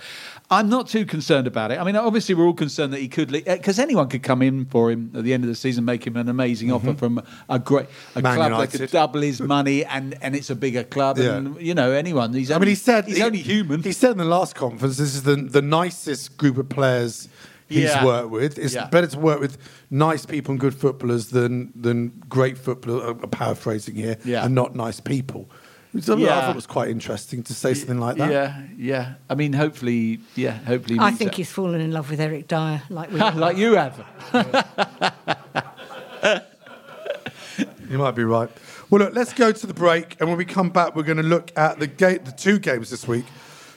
I'm 0.48 0.68
not 0.68 0.86
too 0.88 1.04
concerned 1.04 1.48
about 1.48 1.72
it. 1.72 1.80
I 1.80 1.82
mean, 1.82 1.96
obviously, 1.96 2.36
we're 2.36 2.46
all 2.46 2.54
concerned 2.54 2.92
that 2.92 3.00
he 3.00 3.08
could, 3.08 3.32
leave 3.32 3.46
because 3.46 3.80
anyone 3.80 4.08
could 4.08 4.22
come 4.22 4.42
in 4.42 4.66
for 4.66 4.92
him 4.92 5.10
at 5.16 5.24
the 5.24 5.34
end 5.34 5.42
of 5.42 5.48
the 5.48 5.56
season, 5.56 5.84
make 5.84 6.06
him 6.06 6.16
an 6.16 6.28
amazing 6.28 6.70
offer 6.70 6.94
from 6.94 7.20
a 7.48 7.58
great 7.58 7.86
a 8.14 8.20
Mm-hmm. 8.20 8.22
Man 8.22 8.36
club 8.36 8.70
that 8.70 8.78
could 8.78 8.90
double 8.92 9.22
his 9.22 9.40
money, 9.40 9.84
and, 9.84 10.16
and 10.22 10.36
it's 10.36 10.50
a 10.50 10.54
bigger 10.54 10.84
club, 10.84 11.18
and 11.18 11.60
you 11.60 11.74
know 11.74 11.90
anyone. 11.90 12.32
He's 12.32 12.52
I 12.52 12.58
mean, 12.60 12.68
he 12.68 12.76
said 12.76 13.06
he's 13.06 13.20
only 13.20 13.40
human. 13.40 13.82
He 13.82 13.90
said 13.90 14.12
in 14.12 14.18
the 14.18 14.24
last 14.24 14.54
conference, 14.54 14.98
"This 14.98 15.16
is 15.16 15.24
the 15.24 15.34
the 15.34 15.62
nicest 15.62 16.36
group 16.36 16.58
of 16.58 16.68
players 16.68 17.28
he's 17.68 17.84
Yeah. 17.84 18.04
worked 18.04 18.30
with. 18.30 18.58
It's 18.58 18.74
Yeah. 18.74 18.88
better 18.88 19.06
to 19.08 19.18
work 19.18 19.40
with 19.40 19.56
nice 19.90 20.26
people 20.26 20.52
and 20.52 20.60
good 20.60 20.74
footballers 20.74 21.28
than 21.28 21.72
than 21.74 22.12
great 22.28 22.58
footballers." 22.58 23.02
Uh, 23.02 23.14
I'm 23.22 23.30
paraphrasing 23.30 23.94
here, 23.94 24.16
Yeah. 24.24 24.44
and 24.44 24.54
not 24.54 24.74
nice 24.76 25.00
people. 25.00 25.48
Which 25.92 26.10
I 26.10 26.16
thought 26.16 26.50
it 26.50 26.54
was 26.56 26.66
quite 26.66 26.90
interesting 26.90 27.42
to 27.44 27.54
say 27.54 27.72
something 27.72 27.98
like 27.98 28.18
that. 28.18 28.30
Yeah, 28.30 28.54
yeah. 28.76 29.14
I 29.30 29.34
mean, 29.34 29.54
hopefully, 29.54 30.20
yeah, 30.34 30.58
hopefully. 30.66 30.98
I 31.00 31.10
think 31.10 31.32
it. 31.32 31.36
he's 31.36 31.50
fallen 31.50 31.80
in 31.80 31.90
love 31.90 32.10
with 32.10 32.20
Eric 32.20 32.48
Dier, 32.48 32.82
like 32.90 33.10
we. 33.10 33.18
like 33.18 33.56
you 33.56 33.76
have. 33.76 34.04
You 37.88 37.98
might 37.98 38.16
be 38.16 38.24
right. 38.24 38.50
Well, 38.90 39.00
look, 39.00 39.14
let's 39.14 39.32
go 39.32 39.52
to 39.52 39.66
the 39.66 39.72
break, 39.72 40.16
and 40.18 40.28
when 40.28 40.36
we 40.36 40.44
come 40.44 40.70
back, 40.70 40.96
we're 40.96 41.04
going 41.04 41.18
to 41.18 41.22
look 41.22 41.56
at 41.56 41.78
the 41.78 41.86
ga- 41.86 42.18
the 42.18 42.32
two 42.32 42.58
games 42.58 42.90
this 42.90 43.06
week, 43.06 43.24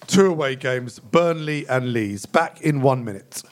two 0.07 0.25
away 0.25 0.55
games, 0.55 0.97
Burnley 0.99 1.67
and 1.69 1.93
Leeds. 1.93 2.25
Back 2.25 2.59
in 2.61 2.81
one 2.81 3.05
minute. 3.05 3.43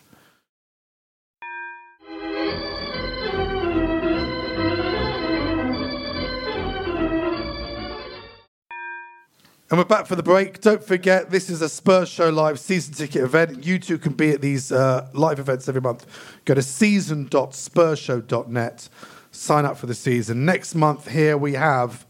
And 9.70 9.78
we're 9.78 9.84
back 9.84 10.06
for 10.06 10.16
the 10.16 10.24
break. 10.24 10.62
Don't 10.62 10.82
forget, 10.82 11.30
this 11.30 11.50
is 11.50 11.62
a 11.62 11.68
Spurs 11.68 12.08
Show 12.08 12.30
Live 12.30 12.58
season 12.58 12.94
ticket 12.94 13.22
event. 13.22 13.66
You 13.66 13.80
too 13.80 13.98
can 13.98 14.14
be 14.14 14.32
at 14.32 14.40
these 14.40 14.72
uh, 14.72 15.10
live 15.12 15.40
events 15.40 15.68
every 15.68 15.82
month. 15.82 16.06
Go 16.46 16.54
to 16.54 16.62
season.spursshow.net. 16.62 18.90
Sign 19.32 19.66
up 19.66 19.78
for 19.78 19.88
the 19.88 19.94
season. 19.94 20.46
Next 20.46 20.74
month, 20.74 21.10
here 21.10 21.38
we 21.38 21.56
have. 21.56 22.06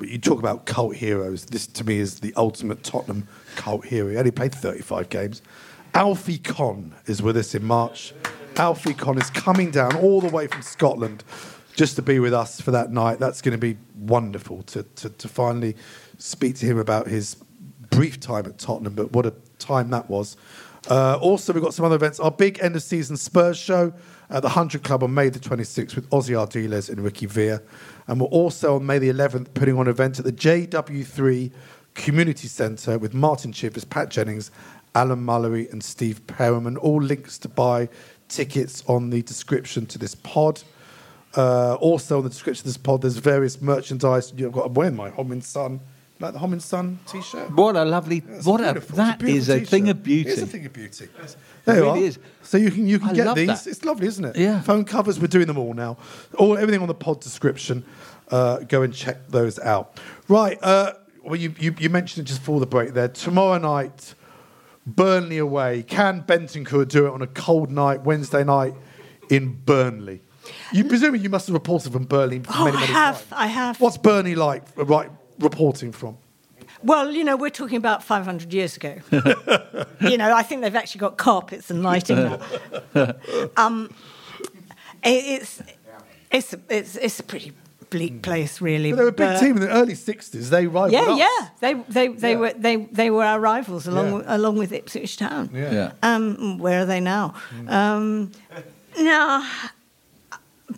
You 0.00 0.18
talk 0.18 0.38
about 0.38 0.64
cult 0.64 0.94
heroes. 0.94 1.46
This 1.46 1.66
to 1.66 1.82
me 1.82 1.98
is 1.98 2.20
the 2.20 2.32
ultimate 2.36 2.84
Tottenham 2.84 3.26
cult 3.56 3.86
hero. 3.86 4.10
He 4.10 4.16
only 4.16 4.30
played 4.30 4.54
35 4.54 5.08
games. 5.08 5.42
Alfie 5.92 6.38
Conn 6.38 6.94
is 7.06 7.20
with 7.20 7.36
us 7.36 7.56
in 7.56 7.64
March. 7.64 8.14
Alfie 8.54 8.94
Conn 8.94 9.18
is 9.18 9.28
coming 9.30 9.72
down 9.72 9.96
all 9.96 10.20
the 10.20 10.28
way 10.28 10.46
from 10.46 10.62
Scotland 10.62 11.24
just 11.76 11.94
to 11.96 12.02
be 12.02 12.18
with 12.18 12.34
us 12.34 12.60
for 12.60 12.72
that 12.72 12.90
night. 12.90 13.18
That's 13.18 13.40
going 13.40 13.52
to 13.52 13.58
be 13.58 13.78
wonderful 13.98 14.62
to, 14.64 14.82
to, 14.82 15.10
to 15.10 15.28
finally 15.28 15.76
speak 16.18 16.56
to 16.56 16.66
him 16.66 16.78
about 16.78 17.06
his 17.06 17.36
brief 17.90 18.18
time 18.18 18.46
at 18.46 18.58
Tottenham, 18.58 18.94
but 18.94 19.12
what 19.12 19.26
a 19.26 19.34
time 19.58 19.90
that 19.90 20.08
was. 20.10 20.36
Uh, 20.88 21.18
also, 21.20 21.52
we've 21.52 21.62
got 21.62 21.74
some 21.74 21.84
other 21.84 21.96
events. 21.96 22.18
Our 22.18 22.30
big 22.30 22.58
end 22.60 22.76
of 22.76 22.82
season 22.82 23.16
Spurs 23.16 23.58
show 23.58 23.92
at 24.30 24.42
the 24.42 24.48
100 24.48 24.82
Club 24.84 25.02
on 25.02 25.12
May 25.12 25.28
the 25.28 25.38
26th 25.38 25.94
with 25.94 26.08
Ossie 26.10 26.34
Ardiles 26.34 26.88
and 26.88 27.00
Ricky 27.00 27.26
Villa. 27.26 27.60
And 28.06 28.20
we're 28.20 28.28
also 28.28 28.76
on 28.76 28.86
May 28.86 28.98
the 28.98 29.10
11th 29.10 29.52
putting 29.54 29.76
on 29.76 29.82
an 29.82 29.90
event 29.90 30.18
at 30.18 30.24
the 30.24 30.32
JW3 30.32 31.52
Community 31.94 32.48
Centre 32.48 32.98
with 32.98 33.14
Martin 33.14 33.52
Chivers, 33.52 33.84
Pat 33.84 34.10
Jennings, 34.10 34.50
Alan 34.94 35.24
Mullery, 35.24 35.70
and 35.72 35.82
Steve 35.82 36.26
Perryman. 36.26 36.76
All 36.76 37.02
links 37.02 37.36
to 37.38 37.48
buy 37.48 37.88
tickets 38.28 38.82
on 38.86 39.10
the 39.10 39.22
description 39.22 39.86
to 39.86 39.98
this 39.98 40.14
pod. 40.14 40.62
Uh, 41.36 41.74
also, 41.80 42.18
in 42.18 42.24
the 42.24 42.30
description 42.30 42.62
of 42.62 42.66
this 42.66 42.76
pod, 42.78 43.02
there's 43.02 43.18
various 43.18 43.60
merchandise. 43.60 44.32
You've 44.36 44.52
got 44.52 44.66
I'm 44.66 44.74
wearing 44.74 44.96
my 44.96 45.10
Homin 45.10 45.42
Sun, 45.42 45.80
like 46.18 46.32
the 46.32 46.38
Homin 46.38 46.62
Sun 46.62 46.98
t-shirt. 47.06 47.50
What 47.54 47.76
a 47.76 47.84
lovely, 47.84 48.22
It's 48.28 48.46
what 48.46 48.60
a, 48.62 48.80
that 48.94 49.18
beautiful 49.18 49.28
is 49.28 49.48
a 49.50 49.54
t-shirt. 49.58 49.68
thing 49.68 49.88
of 49.90 50.02
beauty. 50.02 50.30
It's 50.30 50.40
a 50.40 50.46
thing 50.46 50.64
of 50.64 50.72
beauty. 50.72 51.08
There 51.66 51.76
you 51.76 51.82
really 51.82 52.00
are. 52.04 52.06
is. 52.06 52.18
So 52.42 52.56
you 52.56 52.70
can 52.70 52.86
you 52.86 52.98
can 52.98 53.10
I 53.10 53.12
get 53.12 53.34
these. 53.36 53.48
that. 53.64 53.66
It's 53.66 53.84
lovely, 53.84 54.06
isn't 54.06 54.24
it? 54.24 54.36
Yeah. 54.36 54.62
Phone 54.62 54.84
covers. 54.84 55.20
We're 55.20 55.26
doing 55.26 55.46
them 55.46 55.58
all 55.58 55.74
now. 55.74 55.98
All 56.38 56.56
everything 56.56 56.80
on 56.80 56.88
the 56.88 56.94
pod 56.94 57.20
description. 57.20 57.84
Uh, 58.30 58.58
go 58.60 58.82
and 58.82 58.94
check 58.94 59.28
those 59.28 59.58
out. 59.58 60.00
Right. 60.28 60.58
Uh, 60.62 60.94
well, 61.22 61.36
you, 61.36 61.54
you 61.58 61.74
you 61.78 61.90
mentioned 61.90 62.26
it 62.26 62.28
just 62.28 62.40
before 62.40 62.60
the 62.60 62.66
break 62.66 62.94
there. 62.94 63.08
Tomorrow 63.08 63.58
night, 63.58 64.14
Burnley 64.86 65.38
away. 65.38 65.82
Can 65.82 66.22
Bentancur 66.22 66.86
do 66.88 67.06
it 67.06 67.12
on 67.12 67.20
a 67.22 67.26
cold 67.26 67.70
night, 67.70 68.02
Wednesday 68.02 68.44
night 68.44 68.74
in 69.28 69.52
Burnley? 69.64 70.22
You 70.72 70.84
presumably 70.84 71.20
you 71.20 71.28
must 71.30 71.46
have 71.46 71.54
reported 71.54 71.92
from 71.92 72.04
Burnley 72.04 72.40
for 72.40 72.52
Oh, 72.54 72.64
many, 72.66 72.76
I 72.78 72.80
have, 72.86 73.14
times. 73.18 73.26
I 73.32 73.46
have. 73.46 73.80
What's 73.80 73.96
Burnley 73.98 74.34
like? 74.34 74.62
Right, 74.76 75.10
reporting 75.38 75.92
from. 75.92 76.16
Well, 76.82 77.10
you 77.10 77.24
know, 77.24 77.36
we're 77.36 77.50
talking 77.50 77.78
about 77.78 78.02
500 78.04 78.52
years 78.52 78.76
ago. 78.76 78.96
you 80.00 80.16
know, 80.18 80.32
I 80.34 80.42
think 80.42 80.62
they've 80.62 80.74
actually 80.76 81.00
got 81.00 81.16
carpets 81.16 81.70
and 81.70 81.82
lighting 81.82 82.16
now. 82.16 82.40
um, 83.56 83.90
it, 85.02 85.42
it's, 85.42 85.62
it's, 86.30 86.54
it's, 86.68 86.96
it's 86.96 87.20
a 87.20 87.22
pretty 87.22 87.52
bleak 87.90 88.22
place, 88.22 88.60
really. 88.60 88.90
But 88.92 88.96
they 88.96 89.02
were 89.04 89.08
a 89.08 89.12
big 89.12 89.28
but- 89.28 89.40
team 89.40 89.56
in 89.56 89.62
the 89.62 89.70
early 89.70 89.94
'60s. 89.94 90.50
They 90.50 90.66
rivaled 90.66 90.92
Yeah, 90.92 91.12
us. 91.12 91.18
yeah, 91.18 91.48
they 91.60 91.74
they 91.88 92.08
they 92.08 92.32
Yeah. 92.32 92.36
were 92.38 92.52
they 92.52 92.76
they 92.76 93.10
were 93.10 93.24
our 93.24 93.40
rivals 93.40 93.86
along 93.86 94.06
Yeah. 94.08 94.14
with, 94.14 94.24
along 94.28 94.58
with 94.58 94.72
Ipswich 94.72 95.16
Town. 95.16 95.50
Yeah. 95.54 95.72
Yeah. 95.72 95.92
Um, 96.02 96.58
where 96.58 96.82
are 96.82 96.86
they 96.86 97.00
now? 97.00 97.34
Um, 97.68 98.32
now, 98.98 99.48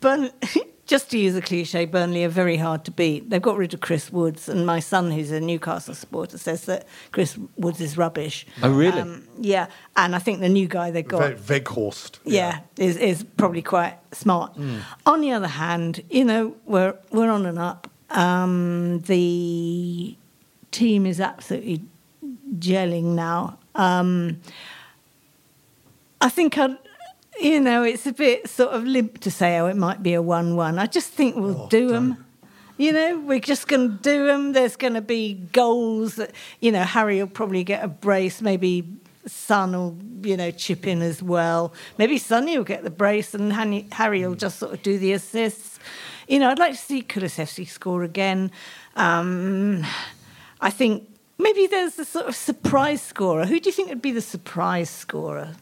Burn, 0.01 0.31
just 0.87 1.11
to 1.11 1.19
use 1.19 1.35
a 1.35 1.41
cliche, 1.41 1.85
Burnley 1.87 2.25
are 2.25 2.29
very 2.29 2.57
hard 2.57 2.85
to 2.87 2.91
beat. 2.91 3.29
They've 3.31 3.43
got 3.43 3.57
rid 3.57 3.75
of 3.75 3.81
Chris 3.81 4.13
Woods, 4.13 4.49
and 4.49 4.65
my 4.67 4.81
son, 4.81 5.11
who's 5.11 5.31
a 5.31 5.41
Newcastle 5.41 5.95
supporter, 5.95 6.39
says 6.39 6.65
that 6.67 6.87
Chris 7.13 7.39
Woods 7.57 7.81
is 7.81 7.97
rubbish. 7.97 8.47
Oh, 8.63 8.71
really? 8.71 9.01
Um, 9.01 9.27
yeah, 9.39 9.69
and 9.97 10.15
I 10.15 10.19
think 10.19 10.41
the 10.41 10.49
new 10.49 10.67
guy 10.69 10.91
they 10.91 11.03
got 11.03 11.35
Ve- 11.35 11.61
Veghorst. 11.61 12.19
yeah, 12.25 12.61
is 12.79 12.97
is 12.97 13.25
probably 13.37 13.63
quite 13.63 13.99
smart. 14.13 14.57
On 15.07 15.21
the 15.21 15.33
other 15.33 15.47
hand, 15.49 16.03
you 16.11 16.25
know, 16.25 16.55
we're 16.67 16.95
we're 17.11 17.31
on 17.31 17.47
and 17.47 17.59
up. 17.59 17.91
Um, 18.11 19.01
the 19.07 20.17
team 20.71 21.05
is 21.07 21.21
absolutely 21.21 21.83
gelling 22.59 23.15
now. 23.15 23.59
Um, 23.75 24.41
I 26.21 26.29
think 26.31 26.57
I'd, 26.59 26.77
you 27.41 27.61
know, 27.61 27.83
it's 27.83 28.07
a 28.07 28.13
bit 28.13 28.49
sort 28.49 28.71
of 28.71 28.85
limp 28.85 29.21
to 29.21 29.31
say, 29.31 29.59
oh, 29.59 29.67
it 29.67 29.77
might 29.77 30.03
be 30.03 30.15
a 30.15 30.23
one-one. 30.23 30.79
I 30.79 30.87
just 30.87 31.11
think 31.11 31.37
we'll 31.37 31.67
do 31.69 31.89
them. 31.89 32.25
You 32.77 32.93
know, 32.93 33.19
we're 33.19 33.41
just 33.41 33.67
going 33.67 33.91
to 33.91 33.97
do 33.97 34.27
them. 34.27 34.53
There's 34.53 34.77
going 34.77 34.95
to 34.95 35.01
be 35.01 35.35
goals. 35.53 36.15
That, 36.17 36.33
you 36.61 36.71
know, 36.71 36.85
Harry 36.85 37.19
will 37.19 37.27
probably 37.27 37.65
get 37.65 37.83
a 37.83 37.89
brace. 37.89 38.41
Maybe 38.41 38.89
Son 39.27 39.73
will, 39.73 39.99
you 40.23 40.37
know, 40.37 40.51
chip 40.51 40.87
in 40.87 41.03
as 41.03 41.23
well. 41.23 41.73
Maybe 41.99 42.19
Sonny 42.19 42.57
will 42.57 42.65
get 42.65 42.85
the 42.85 42.91
brace 42.91 43.35
and 43.35 43.53
Harry, 43.93 44.27
will 44.27 44.35
just 44.35 44.59
sort 44.59 44.75
of 44.75 44.83
do 44.83 44.99
the 44.99 45.13
assists. 45.13 45.79
You 46.29 46.39
know, 46.39 46.51
I'd 46.51 46.59
like 46.59 46.73
to 46.73 46.79
see 46.79 47.03
Kulusevski 47.03 47.67
score 47.67 48.05
again. 48.05 48.51
Um, 48.95 49.85
I 50.61 50.71
think 50.71 51.09
maybe 51.39 51.67
there's 51.67 51.99
a 51.99 52.05
sort 52.05 52.27
of 52.27 52.37
surprise 52.37 53.03
scorer. 53.03 53.47
Who 53.47 53.59
do 53.61 53.69
you 53.69 53.73
think 53.73 53.89
would 53.89 54.03
be 54.03 54.13
the 54.13 54.21
surprise 54.21 54.91
scorer? 54.91 55.55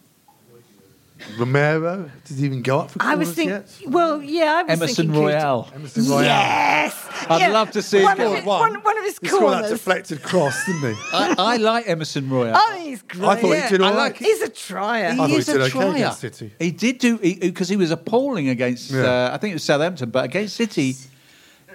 Romero 1.38 2.11
did 2.24 2.37
he 2.37 2.44
even 2.44 2.62
go 2.62 2.81
up 2.81 2.90
for 2.90 2.98
I 3.02 3.14
was 3.14 3.33
thinking, 3.33 3.55
yet? 3.55 3.74
well, 3.87 4.22
yeah, 4.22 4.52
I 4.59 4.62
was 4.64 4.72
Emerson 4.83 5.07
thinking 5.07 5.12
Coutinho. 5.14 5.42
Royal. 5.42 5.68
Emerson 5.74 6.09
Royal. 6.09 6.22
Yes, 6.22 7.09
I'd 7.29 7.52
love 7.52 7.70
to 7.72 7.83
see 7.83 7.98
him 7.98 8.05
one 8.05 8.16
go 8.18 8.26
of, 8.26 8.33
at 8.33 8.37
his, 8.38 8.46
one. 8.46 8.61
one, 8.72 8.83
one 8.83 8.98
of 8.98 9.05
his 9.05 9.18
He 9.20 9.29
scored 9.29 9.42
that 9.44 9.46
corners. 9.62 9.70
deflected 9.70 10.22
cross, 10.22 10.66
didn't 10.66 10.94
he? 10.94 11.00
I, 11.12 11.35
I 11.38 11.57
like 11.57 11.88
Emerson 11.88 12.29
Royal. 12.29 12.52
Oh, 12.55 12.79
he's 12.83 13.02
great. 13.02 13.24
I 13.24 13.37
thought 13.37 13.55
he 13.62 13.68
did 13.68 13.81
all 13.81 13.87
I 13.88 13.90
right. 13.90 13.96
like- 14.12 14.16
He's 14.18 14.40
a 14.42 14.48
trier. 14.50 15.07
I 15.09 15.16
thought 15.16 15.31
He 15.31 15.37
is 15.37 15.46
he 15.46 15.52
did 15.52 15.61
a 15.62 15.64
okay 15.64 15.70
trier. 15.72 15.94
against 15.94 16.20
City. 16.20 16.52
He 16.59 16.70
did 16.70 16.98
do 16.98 17.18
because 17.18 17.68
he, 17.68 17.76
was 17.76 17.90
appalling 17.90 18.48
against. 18.48 18.90
Yeah. 18.90 19.05
Uh, 19.05 19.31
I 19.33 19.38
think 19.38 19.52
it 19.52 19.55
was 19.57 19.64
Southampton, 19.64 20.11
but 20.11 20.24
against 20.24 20.55
City, 20.57 20.94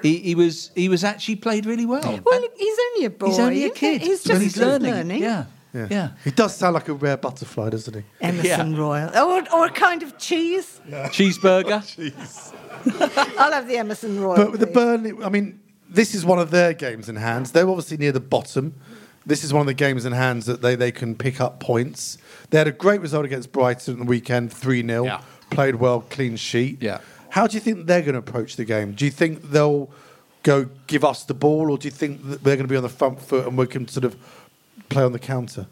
he, 0.04 0.18
he 0.18 0.36
was 0.36 0.72
he 0.76 0.88
was 0.90 1.04
actually 1.04 1.36
played 1.38 1.66
really 1.66 1.86
well. 1.86 2.02
Well, 2.24 2.44
he's 2.58 2.78
only 2.94 3.06
a 3.06 3.10
boy. 3.10 3.26
he's 3.28 3.40
only 3.40 3.62
a 3.64 3.66
isn't 3.66 3.76
kid. 3.76 4.02
He's 4.02 4.24
But 4.24 4.30
just 4.30 4.42
he's 4.42 4.58
learning. 4.58 5.22
Yeah. 5.22 5.46
Yeah. 5.74 6.12
He 6.24 6.32
does 6.32 6.56
sound 6.56 6.74
like 6.74 6.90
a 6.90 6.94
rare 6.94 7.18
butterfly, 7.18 7.70
doesn't 7.70 7.94
he? 7.94 8.04
Emerson 8.20 8.76
Royal. 8.76 9.10
Or, 9.18 9.44
or 9.54 9.66
a 9.68 9.70
kind 9.70 10.04
of 10.04 10.18
cheese. 10.18 10.82
Cheeseburger. 10.88 11.82
I'll 13.38 13.52
have 13.52 13.68
the 13.68 13.78
Emerson 13.78 14.20
Royal. 14.20 14.36
But 14.36 14.52
with 14.52 14.60
the 14.60 14.68
please. 14.68 14.74
Burnley, 14.74 15.14
I 15.24 15.30
mean, 15.30 15.60
this 15.90 16.16
is 16.16 16.26
one 16.26 16.40
of 16.40 16.52
their 16.52 16.74
games 16.74 17.10
in 17.10 17.16
hands. 17.16 17.52
They're 17.52 17.70
obviously 17.70 17.98
near 17.98 18.12
the 18.12 18.20
bottom. 18.20 18.76
This 19.26 19.44
is 19.44 19.54
one 19.54 19.62
of 19.62 19.68
the 19.68 19.74
games 19.74 20.06
in 20.06 20.14
hands 20.14 20.46
that 20.48 20.62
they, 20.62 20.76
they 20.76 20.92
can 20.92 21.16
pick 21.16 21.40
up 21.40 21.60
points. 21.60 22.18
They 22.50 22.58
had 22.58 22.68
a 22.68 22.72
great 22.72 23.02
result 23.02 23.24
against 23.26 23.52
Brighton 23.52 23.94
on 23.94 24.00
the 24.00 24.06
weekend, 24.06 24.52
3 24.52 24.86
0. 24.86 25.06
Yeah. 25.06 25.22
Played 25.52 25.76
well, 25.76 26.02
clean 26.10 26.38
sheet. 26.38 26.82
Yeah. 26.82 27.00
How 27.30 27.46
do 27.46 27.56
you 27.56 27.62
think 27.62 27.86
they're 27.86 28.02
going 28.02 28.14
to 28.14 28.20
approach 28.20 28.56
the 28.56 28.66
game? 28.66 28.94
Do 28.94 29.06
you 29.06 29.12
think 29.12 29.52
they'll 29.52 29.92
go 30.44 30.68
give 30.88 31.04
us 31.04 31.24
the 31.24 31.34
ball, 31.34 31.72
or 31.72 31.78
do 31.78 31.88
you 31.88 31.92
think 31.92 32.28
that 32.30 32.44
they're 32.44 32.56
going 32.56 32.68
to 32.68 32.72
be 32.72 32.78
on 32.78 32.84
the 32.84 32.90
front 32.90 33.22
foot 33.22 33.48
and 33.48 33.58
we 33.58 33.68
can 33.68 33.88
sort 33.88 34.06
of 34.06 34.16
play 34.92 35.04
on 35.04 35.12
the 35.12 35.20
counter? 35.20 35.68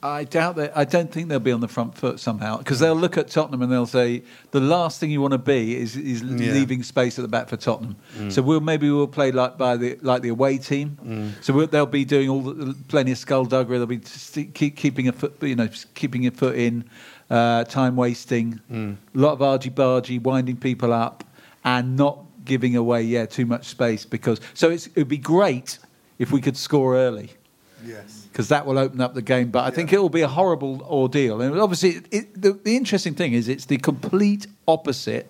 I 0.00 0.22
doubt 0.22 0.54
that. 0.56 0.76
I 0.76 0.84
don't 0.84 1.10
think 1.10 1.28
they'll 1.28 1.40
be 1.40 1.50
on 1.50 1.60
the 1.60 1.66
front 1.66 1.98
foot 1.98 2.20
somehow 2.20 2.58
because 2.58 2.78
they'll 2.78 2.94
look 2.94 3.18
at 3.18 3.26
Tottenham 3.28 3.62
and 3.62 3.72
they'll 3.72 3.84
say 3.84 4.22
the 4.52 4.60
last 4.60 5.00
thing 5.00 5.10
you 5.10 5.20
want 5.20 5.32
to 5.32 5.38
be 5.38 5.76
is, 5.76 5.96
is 5.96 6.22
Yeah. 6.22 6.52
leaving 6.52 6.84
space 6.84 7.18
at 7.18 7.22
the 7.22 7.28
back 7.28 7.48
for 7.48 7.56
Tottenham. 7.56 7.96
Mm. 8.16 8.30
So 8.30 8.40
we'll 8.40 8.60
maybe 8.60 8.88
we'll 8.88 9.08
play 9.08 9.32
like 9.32 9.58
by 9.58 9.76
the 9.76 9.98
like 10.02 10.22
the 10.22 10.28
away 10.28 10.58
team. 10.58 10.96
Mm. 11.04 11.42
So 11.42 11.52
we'll, 11.52 11.66
they'll 11.66 11.84
be 11.86 12.04
doing 12.04 12.28
all 12.28 12.42
the, 12.42 12.76
plenty 12.86 13.10
of 13.10 13.18
skullduggery. 13.18 13.76
They'll 13.78 13.86
be 13.88 14.00
st- 14.04 14.54
keep, 14.54 14.76
keeping 14.76 15.08
a 15.08 15.12
foot, 15.12 15.34
you 15.42 15.56
know, 15.56 15.68
keeping 15.96 16.28
a 16.28 16.30
foot 16.30 16.54
in, 16.54 16.84
uh, 17.28 17.64
time 17.64 17.96
wasting, 17.96 18.60
Mm. 18.70 18.96
a 19.16 19.18
lot 19.18 19.32
of 19.32 19.42
argy 19.42 19.70
bargy, 19.70 20.22
winding 20.22 20.58
people 20.58 20.92
up, 20.92 21.24
and 21.64 21.96
not 21.96 22.20
giving 22.44 22.76
away 22.76 23.02
yeah 23.02 23.26
too 23.26 23.44
much 23.46 23.66
space 23.66 24.04
because 24.06 24.40
so 24.54 24.70
it's, 24.70 24.86
it 24.86 24.96
would 24.96 25.08
be 25.08 25.18
great 25.18 25.78
if 26.20 26.30
we 26.32 26.40
could 26.40 26.56
score 26.56 26.96
early 26.96 27.30
Yes. 27.84 28.17
Because 28.38 28.50
that 28.50 28.64
will 28.66 28.78
open 28.78 29.00
up 29.00 29.14
the 29.14 29.20
game. 29.20 29.50
But 29.50 29.64
I 29.64 29.70
think 29.70 29.92
it 29.92 29.98
will 29.98 30.08
be 30.08 30.20
a 30.20 30.28
horrible 30.28 30.80
ordeal. 30.82 31.40
And 31.42 31.58
obviously, 31.58 32.02
it, 32.12 32.40
the, 32.40 32.52
the 32.52 32.76
interesting 32.76 33.12
thing 33.16 33.32
is 33.32 33.48
it's 33.48 33.64
the 33.64 33.78
complete 33.78 34.46
opposite 34.68 35.26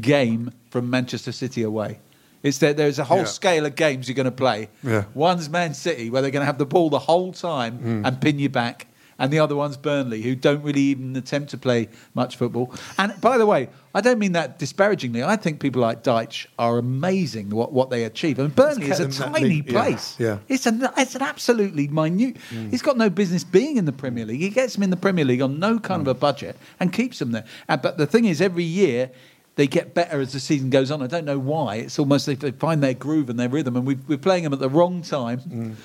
game 0.00 0.50
from 0.70 0.88
Manchester 0.88 1.32
City 1.32 1.62
away. 1.62 1.98
It's 2.42 2.56
that 2.58 2.78
there's 2.78 2.98
a 2.98 3.04
whole 3.04 3.18
Yeah. 3.18 3.24
scale 3.24 3.66
of 3.66 3.76
games 3.76 4.08
you're 4.08 4.14
going 4.14 4.24
to 4.24 4.30
play. 4.30 4.70
Yeah. 4.82 5.04
One's 5.12 5.50
Man 5.50 5.74
City, 5.74 6.08
where 6.08 6.22
they're 6.22 6.30
going 6.30 6.40
to 6.40 6.46
have 6.46 6.56
the 6.56 6.64
ball 6.64 6.88
the 6.88 6.98
whole 6.98 7.30
time 7.34 7.78
Mm. 7.78 8.06
and 8.06 8.20
pin 8.22 8.38
you 8.38 8.48
back. 8.48 8.86
And 9.18 9.32
the 9.32 9.38
other 9.38 9.56
one's 9.56 9.78
Burnley, 9.78 10.20
who 10.20 10.34
don't 10.36 10.62
really 10.62 10.82
even 10.82 11.16
attempt 11.16 11.50
to 11.52 11.56
play 11.58 11.88
much 12.14 12.36
football. 12.36 12.74
And 12.98 13.18
by 13.22 13.38
the 13.38 13.46
way, 13.46 13.70
I 13.94 14.02
don't 14.02 14.18
mean 14.18 14.32
that 14.32 14.58
disparagingly. 14.58 15.22
I 15.24 15.36
think 15.36 15.58
people 15.58 15.80
like 15.80 16.02
Dyche 16.02 16.46
are 16.58 16.76
amazing 16.76 17.48
what, 17.48 17.72
what 17.72 17.88
they 17.88 18.04
achieve. 18.04 18.38
And 18.38 18.54
Burnley 18.54 18.90
is 18.90 19.00
a 19.00 19.04
kept 19.04 19.16
them 19.16 19.32
that 19.32 19.38
tiny 19.40 19.48
league- 19.54 19.68
place. 19.68 20.16
yeah. 20.18 20.38
It's 20.48 20.66
an 20.66 20.86
it's 20.98 21.14
an 21.14 21.22
absolutely 21.22 21.88
minute. 21.88 22.36
He's 22.70 22.82
got 22.82 22.98
no 22.98 23.08
business 23.08 23.42
being 23.42 23.78
in 23.78 23.86
the 23.86 23.92
Premier 23.92 24.26
League. 24.26 24.40
He 24.40 24.50
gets 24.50 24.74
them 24.74 24.82
in 24.82 24.90
the 24.90 24.96
Premier 24.98 25.24
League 25.24 25.40
on 25.40 25.58
no 25.58 25.78
kind 25.78 26.02
of 26.02 26.08
a 26.08 26.14
budget 26.14 26.56
and 26.78 26.92
keeps 26.92 27.18
them 27.18 27.32
there. 27.32 27.46
Uh, 27.70 27.78
but 27.78 27.96
the 27.96 28.06
thing 28.06 28.26
is, 28.26 28.42
every 28.42 28.64
year 28.64 29.10
they 29.54 29.66
get 29.66 29.94
better 29.94 30.20
as 30.20 30.34
the 30.34 30.40
season 30.40 30.68
goes 30.68 30.90
on. 30.90 31.00
I 31.02 31.06
don't 31.06 31.24
know 31.24 31.38
why. 31.38 31.76
It's 31.76 31.98
almost 31.98 32.28
like 32.28 32.40
they 32.40 32.50
find 32.50 32.82
their 32.82 32.92
groove 32.92 33.30
and 33.30 33.40
their 33.40 33.48
rhythm, 33.48 33.76
and 33.76 33.86
we, 33.86 33.94
we're 34.06 34.18
playing 34.18 34.44
them 34.44 34.52
at 34.52 34.58
the 34.58 34.68
wrong 34.68 35.00
time. 35.00 35.76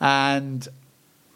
And 0.00 0.68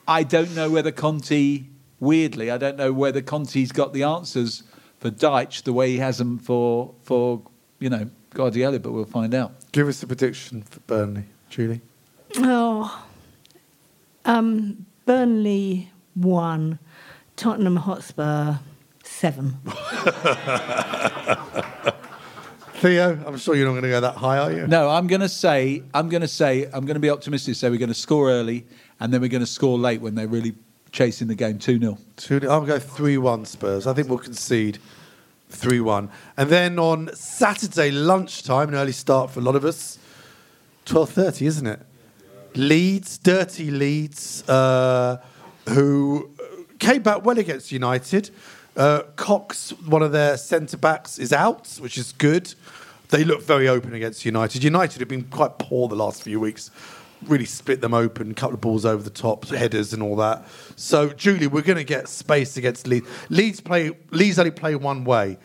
I 0.08 0.22
don't 0.22 0.54
know 0.54 0.70
whether 0.70 0.90
Conte, 0.90 1.64
weirdly, 2.00 2.50
I 2.50 2.56
don't 2.56 2.78
know 2.78 2.94
whether 2.94 3.20
Conte's 3.20 3.72
got 3.72 3.92
the 3.92 4.04
answers 4.04 4.62
for 4.98 5.10
Dyche 5.10 5.62
the 5.62 5.74
way 5.74 5.90
he 5.90 5.98
has 5.98 6.16
them 6.16 6.38
for 6.38 6.94
for 7.02 7.42
you 7.78 7.90
know 7.90 8.08
Guardiola. 8.30 8.80
But 8.80 8.92
we'll 8.92 9.04
find 9.04 9.34
out. 9.34 9.52
Give 9.70 9.86
us 9.86 10.02
a 10.02 10.06
prediction 10.06 10.62
for 10.62 10.80
Burnley, 10.80 11.24
Julie. 11.50 11.82
Oh, 12.38 13.06
um, 14.24 14.86
Burnley 15.04 15.90
one, 16.14 16.78
Tottenham 17.36 17.76
Hotspur 17.76 18.60
seven. 19.04 19.58
Theo, 22.80 23.18
I'm 23.26 23.36
sure 23.38 23.56
you're 23.56 23.66
not 23.66 23.72
going 23.72 23.82
to 23.82 23.88
go 23.88 24.00
that 24.00 24.14
high, 24.14 24.38
are 24.38 24.52
you? 24.52 24.66
No, 24.68 24.88
I'm 24.88 25.08
going 25.08 25.20
to 25.20 25.28
say 25.28 25.82
I'm 25.92 26.08
going 26.08 26.20
to 26.20 26.28
say 26.28 26.66
I'm 26.66 26.86
going 26.86 26.94
to 26.94 27.00
be 27.00 27.10
optimistic. 27.10 27.56
Say 27.56 27.70
we're 27.70 27.76
going 27.76 27.88
to 27.88 27.94
score 27.94 28.30
early, 28.30 28.66
and 29.00 29.12
then 29.12 29.20
we're 29.20 29.28
going 29.28 29.40
to 29.40 29.46
score 29.46 29.76
late 29.76 30.00
when 30.00 30.14
they're 30.14 30.28
really 30.28 30.54
chasing 30.92 31.26
the 31.26 31.34
game 31.34 31.58
two 31.58 31.78
0 31.78 31.98
Two, 32.16 32.40
I'll 32.48 32.64
go 32.64 32.78
3 32.78 33.18
1 33.18 33.44
Spurs. 33.46 33.86
I 33.86 33.94
think 33.94 34.08
we'll 34.08 34.18
concede 34.18 34.78
3 35.50 35.80
1. 35.80 36.08
And 36.36 36.50
then 36.50 36.78
on 36.78 37.10
Saturday 37.14 37.90
lunchtime, 37.90 38.68
an 38.68 38.74
early 38.76 38.92
start 38.92 39.30
for 39.30 39.40
a 39.40 39.42
lot 39.42 39.56
of 39.56 39.64
us, 39.64 39.98
12.30, 40.86 41.46
isn't 41.46 41.66
it? 41.66 41.80
Leeds, 42.54 43.18
dirty 43.18 43.70
Leeds, 43.70 44.48
uh, 44.48 45.20
who 45.68 46.30
came 46.78 47.02
back 47.02 47.24
well 47.24 47.38
against 47.38 47.72
United. 47.72 48.30
Uh, 48.78 49.02
Cox, 49.16 49.70
one 49.86 50.02
of 50.02 50.12
their 50.12 50.36
centre 50.36 50.76
backs, 50.76 51.18
is 51.18 51.32
out, 51.32 51.66
which 51.80 51.98
is 51.98 52.12
good. 52.12 52.54
They 53.08 53.24
look 53.24 53.42
very 53.42 53.68
open 53.68 53.92
against 53.92 54.24
United. 54.24 54.62
United 54.62 55.00
have 55.00 55.08
been 55.08 55.24
quite 55.24 55.58
poor 55.58 55.88
the 55.88 55.96
last 55.96 56.22
few 56.22 56.38
weeks. 56.38 56.70
Really 57.26 57.44
split 57.44 57.80
them 57.80 57.92
open, 57.92 58.32
couple 58.34 58.54
of 58.54 58.60
balls 58.60 58.84
over 58.84 59.02
the 59.02 59.10
top, 59.10 59.46
headers 59.48 59.92
and 59.92 60.00
all 60.00 60.14
that. 60.16 60.44
So, 60.76 61.08
Julie, 61.08 61.48
we're 61.48 61.62
going 61.62 61.78
to 61.78 61.82
get 61.84 62.08
space 62.08 62.56
against 62.56 62.86
Leeds. 62.86 63.08
Leeds 63.30 63.60
play. 63.60 63.90
Leeds 64.12 64.38
only 64.38 64.52
play 64.52 64.76
one 64.76 65.02
way. 65.04 65.38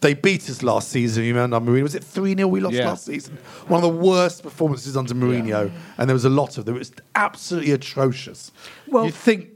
They 0.00 0.14
beat 0.14 0.48
us 0.50 0.62
last 0.64 0.88
season. 0.88 1.22
You 1.24 1.34
remember 1.34 1.60
Mourinho? 1.60 1.82
Was 1.84 1.94
it 1.94 2.02
three 2.02 2.34
0 2.34 2.48
we 2.48 2.58
lost 2.58 2.74
Yeah. 2.74 2.88
last 2.88 3.04
season? 3.04 3.36
One 3.68 3.84
of 3.84 3.92
the 3.92 3.96
worst 3.96 4.42
performances 4.42 4.96
under 4.96 5.14
Mourinho, 5.14 5.70
and 5.98 6.08
there 6.08 6.14
was 6.14 6.24
a 6.24 6.30
lot 6.30 6.58
of 6.58 6.64
them. 6.64 6.74
It 6.74 6.78
was 6.78 6.92
absolutely 7.14 7.72
atrocious. 7.72 8.50
Well- 8.88 9.04
you 9.04 9.12
think 9.12 9.49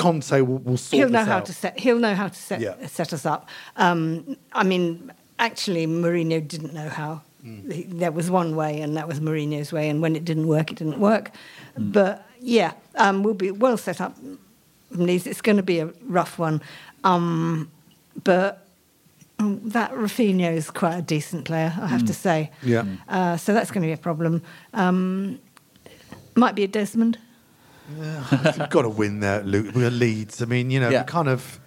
Conte 0.00 0.40
will, 0.40 0.58
will 0.58 0.76
sort 0.76 0.98
he'll 0.98 1.08
this 1.08 1.12
know 1.12 1.24
how 1.24 1.38
out? 1.38 1.46
to 1.46 1.52
set. 1.52 1.78
He'll 1.78 1.98
know 1.98 2.14
how 2.14 2.28
to 2.28 2.34
set 2.48 2.60
Yeah. 2.60 2.86
set 2.86 3.12
us 3.12 3.24
up. 3.26 3.48
Um, 3.76 4.36
I 4.52 4.64
mean, 4.64 5.12
actually, 5.38 5.86
Mourinho 5.86 6.46
didn't 6.46 6.74
know 6.74 6.88
how. 6.88 7.22
Mm. 7.44 7.72
He, 7.72 7.82
there 7.84 8.12
was 8.12 8.30
one 8.30 8.54
way, 8.56 8.80
and 8.80 8.96
that 8.96 9.06
was 9.08 9.20
Mourinho's 9.20 9.72
way. 9.72 9.88
And 9.88 10.02
when 10.02 10.14
it 10.16 10.24
didn't 10.24 10.46
work, 10.46 10.70
it 10.72 10.76
didn't 10.78 11.00
work. 11.00 11.30
Mm. 11.78 11.92
But 11.92 12.26
yeah, 12.40 12.72
um, 12.96 13.22
we'll 13.22 13.34
be 13.34 13.50
well 13.50 13.76
set 13.76 14.00
up. 14.00 14.16
It's 14.92 15.40
going 15.40 15.56
to 15.56 15.62
be 15.62 15.78
a 15.80 15.86
rough 16.08 16.38
one, 16.38 16.60
um, 17.04 17.70
but 18.24 18.66
that 19.38 19.92
Raphinha 19.92 20.52
is 20.52 20.70
quite 20.70 20.96
a 20.98 21.02
decent 21.02 21.44
player, 21.44 21.72
I 21.80 21.86
have 21.86 22.04
to 22.06 22.12
say. 22.14 22.50
Yeah. 22.62 22.84
Uh, 23.08 23.36
so 23.36 23.54
that's 23.54 23.70
going 23.70 23.82
to 23.82 23.86
be 23.88 23.92
a 23.92 23.96
problem. 23.96 24.42
Um, 24.74 25.38
might 26.34 26.54
be 26.54 26.64
a 26.64 26.68
Desmond. 26.68 27.18
You've 27.98 28.70
got 28.70 28.82
to 28.82 28.88
win 28.88 29.20
there, 29.20 29.42
Luke. 29.42 29.74
We're 29.74 29.90
Leeds. 29.90 30.42
I 30.42 30.46
mean, 30.46 30.70
you 30.70 30.80
know, 30.80 30.88
Yeah. 30.90 31.02
kind 31.04 31.28
of. 31.28 31.59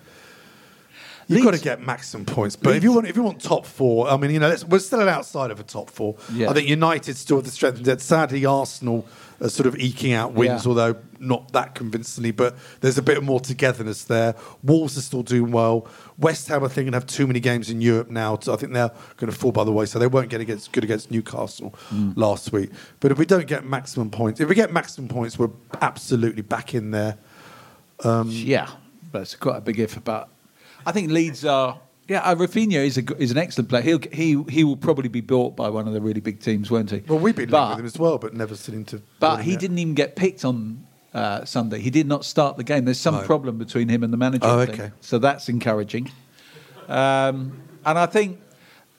You've 1.35 1.45
got 1.45 1.53
to 1.53 1.61
get 1.61 1.81
maximum 1.81 2.25
points, 2.25 2.55
but 2.55 2.75
if 2.75 2.83
you 2.83 2.91
want, 2.93 3.07
if 3.07 3.15
you 3.15 3.23
want 3.23 3.41
top 3.41 3.65
four, 3.65 4.07
I 4.09 4.17
mean, 4.17 4.31
you 4.31 4.39
know, 4.39 4.49
let's, 4.49 4.63
we're 4.63 4.79
still 4.79 5.07
outside 5.09 5.51
of 5.51 5.59
a 5.59 5.63
top 5.63 5.89
four. 5.89 6.15
Yeah. 6.33 6.49
I 6.49 6.53
think 6.53 6.67
United 6.67 7.17
still 7.17 7.37
have 7.37 7.45
the 7.45 7.51
strength. 7.51 7.77
and 7.77 7.85
depth. 7.85 8.01
Sadly, 8.01 8.45
Arsenal 8.45 9.05
are 9.41 9.49
sort 9.49 9.67
of 9.67 9.75
eking 9.77 10.13
out 10.13 10.33
wins, 10.33 10.63
Yeah. 10.63 10.69
although 10.69 10.95
not 11.19 11.51
that 11.53 11.75
convincingly. 11.75 12.31
But 12.31 12.55
there's 12.81 12.97
a 12.97 13.01
bit 13.01 13.21
more 13.23 13.39
togetherness 13.39 14.03
there. 14.05 14.35
Wolves 14.63 14.97
are 14.97 15.01
still 15.01 15.23
doing 15.23 15.51
well. 15.51 15.87
West 16.17 16.47
Ham, 16.49 16.63
I 16.63 16.67
think, 16.67 16.85
going 16.85 16.93
have 16.93 17.07
too 17.07 17.27
many 17.27 17.39
games 17.39 17.69
in 17.69 17.81
Europe 17.81 18.09
now. 18.09 18.37
So 18.41 18.53
I 18.53 18.55
think 18.57 18.73
they're 18.73 18.91
going 19.17 19.31
to 19.31 19.37
fall 19.37 19.51
by 19.51 19.63
the 19.63 19.71
way. 19.71 19.85
So 19.85 19.99
they 19.99 20.07
won't 20.07 20.29
get 20.29 20.39
against 20.41 20.71
good 20.71 20.83
against 20.83 21.11
Newcastle 21.11 21.73
Mm. 21.91 22.13
last 22.15 22.51
week. 22.53 22.69
But 22.99 23.11
if 23.11 23.17
we 23.17 23.25
don't 23.25 23.47
get 23.47 23.65
maximum 23.65 24.09
points, 24.11 24.39
if 24.39 24.47
we 24.47 24.55
get 24.55 24.71
maximum 24.71 25.07
points, 25.09 25.37
we're 25.39 25.49
absolutely 25.81 26.41
back 26.43 26.73
in 26.73 26.91
there. 26.91 27.17
Um, 28.03 28.29
yeah, 28.29 28.69
but 29.11 29.23
it's 29.23 29.35
quite 29.35 29.57
a 29.57 29.61
big 29.61 29.79
if. 29.79 30.01
But 30.03 30.29
I 30.85 30.91
think 30.91 31.11
Leeds 31.11 31.45
are. 31.45 31.79
Yeah, 32.07 32.19
uh, 32.19 32.35
Raphinha 32.35 32.85
is 32.85 32.97
a, 32.97 33.17
is 33.17 33.31
an 33.31 33.37
excellent 33.37 33.69
player. 33.69 33.81
He'll, 33.81 33.99
he 34.11 34.43
he 34.49 34.63
will 34.65 34.75
probably 34.75 35.07
be 35.07 35.21
bought 35.21 35.55
by 35.55 35.69
one 35.69 35.87
of 35.87 35.93
the 35.93 36.01
really 36.01 36.19
big 36.19 36.41
teams, 36.41 36.69
won't 36.69 36.91
he? 36.91 37.01
Well, 37.07 37.17
we've 37.19 37.35
been 37.35 37.49
linked 37.49 37.69
with 37.69 37.79
him 37.79 37.85
as 37.85 37.97
well, 37.97 38.17
but 38.17 38.33
never 38.33 38.55
seen 38.55 38.75
him 38.75 38.85
to. 38.85 39.01
But 39.19 39.43
he 39.43 39.51
yet. 39.51 39.61
didn't 39.61 39.79
even 39.79 39.93
get 39.93 40.17
picked 40.17 40.43
on 40.43 40.85
uh, 41.13 41.45
Sunday. 41.45 41.79
He 41.79 41.89
did 41.89 42.07
not 42.07 42.25
start 42.25 42.57
the 42.57 42.63
game. 42.63 42.83
There's 42.83 42.99
some 42.99 43.23
problem 43.23 43.57
between 43.57 43.87
him 43.87 44.03
and 44.03 44.11
the 44.11 44.17
manager. 44.17 44.45
Oh, 44.45 44.59
okay. 44.59 44.91
So 44.99 45.17
that's 45.17 45.47
encouraging. 45.47 46.11
Um, 46.89 47.61
and 47.85 47.97
I 47.97 48.05
think, 48.05 48.41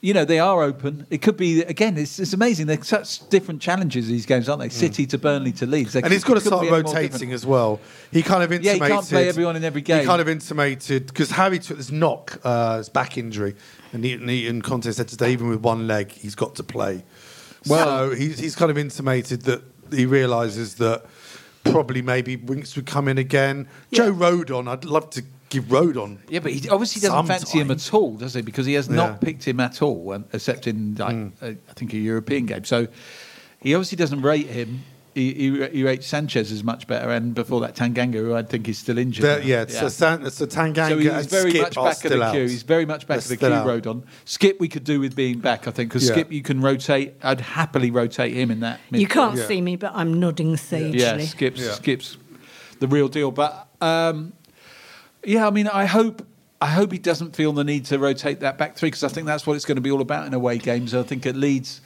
you 0.05 0.13
know, 0.13 0.27
they 0.27 0.39
are 0.39 0.63
open. 0.63 1.07
It 1.09 1.23
could 1.23 1.39
be 1.39 1.63
again. 1.63 1.97
It's, 1.97 2.19
it's 2.19 2.35
amazing. 2.35 2.67
They're 2.67 2.83
such 2.83 3.27
different 3.31 3.63
challenges 3.63 4.07
these 4.07 4.27
games, 4.27 4.51
aren't 4.51 4.61
they? 4.61 4.69
City 4.69 5.07
to 5.07 5.17
Burnley 5.17 5.51
to 5.53 5.67
Leeds. 5.67 5.95
They. 5.95 6.03
And 6.03 6.13
he's 6.13 6.23
got 6.23 6.35
to 6.35 6.43
start 6.43 6.61
be 6.61 6.69
any 6.69 6.83
more 6.83 6.93
rotating 6.93 7.33
as 7.33 7.47
well. 7.47 7.81
He 8.13 8.23
kind 8.23 8.43
of 8.43 8.53
intimated. 8.53 8.81
Yeah, 8.81 8.87
he 8.87 8.93
can't 8.93 9.09
play 9.09 9.29
everyone 9.31 9.57
in 9.57 9.65
every 9.65 9.81
game. 9.81 10.01
He 10.01 10.07
kind 10.07 10.21
of 10.21 10.29
intimated 10.29 11.07
because 11.07 11.31
Harry 11.31 11.59
took 11.59 11.79
this 11.79 11.91
knock, 11.91 12.39
uh, 12.45 12.77
his 12.77 12.91
back 12.91 13.17
injury, 13.17 13.57
and, 13.95 14.05
he, 14.05 14.13
and, 14.13 14.29
he, 14.29 14.61
Conte 14.61 14.91
said 14.93 15.09
today, 15.09 15.33
even 15.33 15.49
with 15.49 15.61
one 15.61 15.87
leg, 15.87 16.13
he's 16.13 16.35
got 16.35 16.55
to 16.57 16.63
play. 16.63 17.03
Well- 17.67 18.11
so 18.11 18.15
he's, 18.15 18.39
he's 18.39 18.55
kind 18.55 18.71
of 18.71 18.77
intimated 18.77 19.43
that 19.43 19.63
he 19.91 20.05
realises 20.05 20.75
that 20.75 21.07
probably 21.65 22.03
maybe 22.03 22.37
Winks 22.37 22.77
would 22.77 22.85
come 22.85 23.09
in 23.09 23.17
again. 23.17 23.69
Joe 23.91 24.13
Rodon, 24.13 24.69
I'd 24.69 24.85
love 24.85 25.09
to 25.11 25.23
give 25.55 25.65
Rodon. 25.65 26.19
Yeah, 26.29 26.41
but 26.41 26.53
he 26.53 26.69
obviously 26.69 27.01
doesn't 27.01 27.17
some 27.17 27.27
fancy 27.27 27.59
him 27.61 27.71
at 27.71 27.95
all, 27.95 28.15
does 28.17 28.35
he? 28.35 28.43
Because 28.43 28.67
he 28.67 28.75
has 28.75 28.89
Yeah. 28.89 28.97
not 28.97 29.21
picked 29.21 29.45
him 29.47 29.61
at 29.61 29.81
all, 29.83 30.13
except 30.33 30.67
in 30.67 30.95
like 30.97 31.17
uh, 31.43 31.47
I 31.71 31.73
think 31.75 31.93
a 31.95 31.97
European 31.99 32.47
game. 32.47 32.65
So 32.65 32.89
he 33.61 33.75
obviously 33.75 33.97
doesn't 33.97 34.23
rate 34.23 34.47
him. 34.49 34.83
He, 35.15 35.33
he, 35.33 35.67
he 35.69 35.83
rates 35.85 36.09
Sanchez 36.09 36.51
as 36.51 36.65
much 36.65 36.89
better, 36.89 37.09
and 37.11 37.37
before 37.37 37.61
that 37.61 37.77
Tanganga, 37.77 38.15
who 38.15 38.35
I 38.35 38.43
think 38.43 38.69
is 38.69 38.79
still 38.79 38.99
injured. 38.99 39.25
There- 39.25 39.39
now. 39.39 39.47
yeah, 39.47 39.67
so, 39.67 39.89
San, 39.89 40.29
so 40.29 40.45
Tanganga 40.45 40.89
So 40.89 40.99
he's 40.99 41.27
very 41.27 41.51
Skip 41.51 41.63
much 41.63 41.75
back 41.77 41.87
of 41.93 41.97
still 41.99 42.19
the 42.19 42.25
out. 42.25 42.33
queue. 42.33 42.43
He's 42.49 42.65
very 42.65 42.85
much 42.85 43.07
back 43.07 43.21
They're 43.21 43.35
of 43.35 43.41
the 43.41 43.47
queue. 43.47 43.55
out. 43.55 43.65
Rodon. 43.65 44.03
Skip, 44.25 44.59
we 44.59 44.67
could 44.67 44.83
do 44.83 44.99
with 44.99 45.15
being 45.15 45.39
back, 45.39 45.69
I 45.69 45.71
think, 45.71 45.91
because 45.91 46.09
Yeah. 46.09 46.15
Skip, 46.17 46.33
you 46.33 46.43
can 46.43 46.61
rotate. 46.61 47.15
I'd 47.23 47.41
happily 47.41 47.93
rotate 47.93 48.35
him 48.35 48.51
in 48.51 48.59
that. 48.61 48.81
You 48.91 49.07
can't 49.07 49.39
see 49.39 49.61
me, 49.61 49.77
but 49.77 49.93
I'm 49.95 50.19
nodding 50.19 50.57
sagely. 50.57 50.99
Yeah, 50.99 51.19
Skip's 51.21 51.63
Skip's 51.77 52.17
the 52.81 52.89
real 52.89 53.07
deal. 53.07 53.31
But 53.31 53.69
um, 53.81 54.33
yeah, 55.25 55.47
I 55.47 55.51
mean, 55.51 55.69
I 55.69 55.85
hope 55.87 56.27
I 56.61 56.69
hope 56.69 56.93
he 56.93 56.99
doesn't 56.99 57.35
feel 57.37 57.53
the 57.53 57.65
need 57.65 57.85
to 57.87 57.99
rotate 57.99 58.41
that 58.41 58.57
back 58.59 58.77
three 58.77 58.89
because 58.89 59.05
I 59.05 59.09
think 59.09 59.27
that's 59.27 59.47
what 59.47 59.55
it's 59.55 59.65
going 59.65 59.77
to 59.77 59.83
be 59.83 59.91
all 59.91 60.01
about 60.01 60.27
in 60.27 60.35
away 60.35 60.59
games. 60.59 60.95
I 60.95 61.03
think 61.03 61.27
at 61.27 61.37
Leeds, 61.37 61.81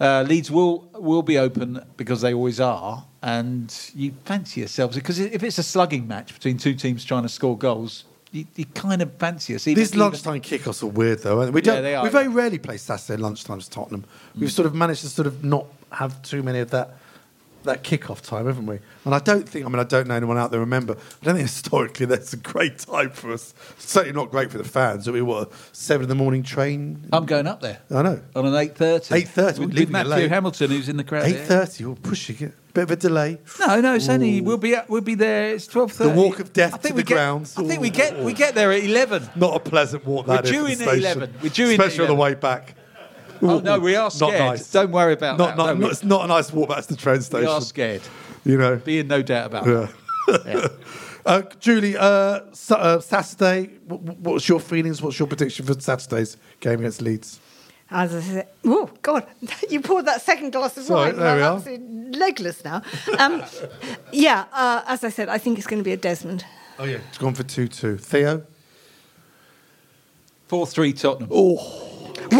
uh, 0.00 0.24
Leeds 0.28 0.50
will 0.50 0.88
will 0.94 1.22
be 1.22 1.38
open 1.38 1.84
because 1.96 2.20
they 2.20 2.32
always 2.34 2.60
are, 2.60 3.04
and 3.22 3.74
you 3.94 4.12
fancy 4.24 4.60
yourselves 4.60 4.96
because 4.96 5.18
if 5.18 5.42
it's 5.42 5.58
a 5.58 5.62
slugging 5.62 6.06
match 6.06 6.32
between 6.34 6.58
two 6.58 6.74
teams 6.74 7.04
trying 7.04 7.22
to 7.22 7.28
score 7.28 7.56
goals. 7.58 8.04
You, 8.32 8.44
you 8.56 8.64
kind 8.64 9.00
of 9.00 9.12
fancy 9.14 9.54
us. 9.54 9.68
Even- 9.68 9.80
These 9.80 9.94
lunchtime 9.94 10.40
kickoffs 10.40 10.82
are 10.82 10.86
weird, 10.88 11.20
though. 11.20 11.38
aren't 11.38 11.52
they? 11.52 11.54
We 11.54 11.62
Yeah, 11.64 11.74
don't. 11.74 11.82
they 11.84 11.94
are. 11.94 12.02
We 12.02 12.08
very 12.10 12.26
rarely 12.26 12.58
play 12.58 12.78
Saturday 12.78 13.22
lunchtimes. 13.22 13.70
Tottenham. 13.70 14.04
We've 14.36 14.50
sort 14.50 14.66
of 14.66 14.74
managed 14.74 15.02
to 15.02 15.08
sort 15.08 15.28
of 15.28 15.44
not 15.44 15.66
have 15.92 16.20
too 16.22 16.42
many 16.42 16.58
of 16.58 16.72
that 16.72 16.96
that 17.64 17.82
kickoff 17.84 18.20
time, 18.20 18.46
haven't 18.46 18.66
we? 18.66 18.78
And 19.04 19.14
I 19.14 19.18
don't 19.18 19.48
think. 19.48 19.66
I 19.66 19.68
mean, 19.68 19.80
I 19.80 19.84
don't 19.84 20.06
know 20.06 20.14
anyone 20.14 20.38
out 20.38 20.50
there 20.50 20.60
remember. 20.60 20.94
I 20.94 21.24
don't 21.24 21.34
think 21.34 21.48
historically 21.48 22.06
that's 22.14 22.32
a 22.32 22.36
great 22.36 22.78
time 22.78 23.10
for 23.10 23.32
us. 23.32 23.54
Certainly 23.78 24.14
not 24.14 24.30
great 24.30 24.50
for 24.50 24.58
the 24.58 24.64
fans. 24.64 25.08
I 25.08 25.12
mean, 25.12 25.26
what 25.26 25.52
seven 25.72 26.04
in 26.04 26.08
the 26.08 26.14
morning 26.14 26.42
train? 26.42 27.08
I'm 27.12 27.26
going 27.26 27.46
up 27.46 27.60
there. 27.60 27.80
I 27.90 28.02
know. 28.02 28.22
On 28.36 28.46
an 28.46 28.54
eight 28.54 28.76
thirty. 28.76 29.14
8:30, 29.24 29.58
we're 29.58 29.66
with 29.66 29.74
leaving 29.74 29.88
it 29.88 29.90
Matthew 29.92 30.10
late. 30.10 30.30
Hamilton, 30.30 30.70
who's 30.70 30.88
in 30.88 30.96
the 30.96 31.04
crowd. 31.04 31.24
Eight 31.26 31.40
thirty. 31.40 31.84
We're 31.84 31.94
pushing 31.94 32.36
it. 32.48 32.54
Bit 32.74 32.82
of 32.82 32.90
a 32.90 32.96
delay. 32.96 33.38
No, 33.60 33.80
no, 33.80 33.94
it's 33.94 34.08
only 34.08 34.40
we'll 34.40 34.58
be 34.58 34.74
we'll 34.88 35.00
be 35.00 35.14
there. 35.14 35.54
It's 35.54 35.68
twelve 35.68 35.92
thirty. 35.92 36.10
The 36.10 36.16
walk 36.16 36.40
of 36.40 36.52
death 36.52 36.74
I 36.74 36.78
think 36.78 36.94
to 36.94 36.96
we 36.96 37.02
the 37.02 37.08
get, 37.08 37.14
grounds. 37.14 37.56
I 37.56 37.62
think 37.62 37.80
we 37.80 37.90
get 37.90 38.18
we 38.18 38.32
get 38.32 38.56
there 38.56 38.72
at 38.72 38.82
eleven. 38.82 39.28
Not 39.36 39.54
a 39.54 39.60
pleasant 39.60 40.04
walk. 40.04 40.26
We're 40.26 40.36
That 40.36 40.46
is 40.46 40.50
due 40.50 40.66
in 40.66 40.82
at 40.82 40.98
11. 40.98 41.34
We're 41.40 41.50
due 41.50 41.66
in 41.66 41.80
at 41.80 41.86
especially 41.86 42.04
on 42.04 42.08
the 42.08 42.20
way 42.20 42.34
back. 42.34 42.74
Oh 43.44 43.60
no, 43.60 43.78
we 43.78 43.94
are 43.94 44.04
Not 44.04 44.12
scared. 44.12 44.38
nice. 44.40 44.70
Don't 44.72 44.90
worry 44.90 45.12
about 45.12 45.38
Not, 45.38 45.48
that. 45.50 45.56
not, 45.56 45.66
don't 45.66 45.78
we? 45.78 45.82
not- 45.84 45.92
it's 45.92 46.04
not 46.04 46.24
a 46.24 46.28
nice 46.28 46.52
walk 46.52 46.68
back 46.70 46.82
to 46.82 46.88
the 46.88 46.96
train 46.96 47.20
station. 47.20 47.46
We 47.46 47.52
are 47.52 47.60
scared. 47.60 48.02
You 48.44 48.56
know. 48.58 48.76
Be 48.76 48.98
in 49.00 49.08
no 49.08 49.22
doubt 49.22 49.46
about 49.46 49.66
Yeah. 49.66 49.88
it. 50.28 50.72
Uh, 51.26 51.40
Julie, 51.58 51.96
uh, 51.96 52.40
Sa- 52.52 52.74
uh, 52.74 53.00
Saturday. 53.00 53.70
wh- 53.88 53.92
wh- 53.94 54.20
What's 54.22 54.46
your 54.46 54.60
feelings? 54.60 55.00
What's 55.00 55.18
your 55.18 55.26
prediction 55.26 55.64
for 55.64 55.72
Saturday's 55.80 56.36
game 56.60 56.80
against 56.80 57.00
Leeds? 57.00 57.40
As 57.90 58.14
I 58.14 58.20
said, 58.20 58.48
oh 58.66 58.90
God, 59.00 59.26
you 59.70 59.80
poured 59.80 60.04
that 60.04 60.20
second 60.20 60.52
glass 60.52 60.76
of 60.76 60.84
Sorry, 60.84 61.12
wine. 61.12 61.18
there 61.18 61.36
we 61.36 61.42
I'm 61.42 62.12
are. 62.12 62.18
legless 62.18 62.62
now. 62.62 62.82
Um, 63.18 63.42
yeah, 64.12 64.44
uh, 64.52 64.82
as 64.86 65.02
I 65.02 65.08
said, 65.08 65.30
I 65.30 65.38
think 65.38 65.56
it's 65.56 65.66
going 65.66 65.80
to 65.80 65.84
be 65.84 65.92
a 65.92 65.96
Desmond. 65.96 66.44
Oh 66.78 66.84
yeah, 66.84 66.98
it's 67.08 67.16
gone 67.16 67.32
for 67.34 67.42
two-two. 67.42 67.96
Theo. 67.96 68.42
Four 70.48 70.66
three 70.66 70.92
Tottenham. 70.92 71.30
Oh, 71.32 71.56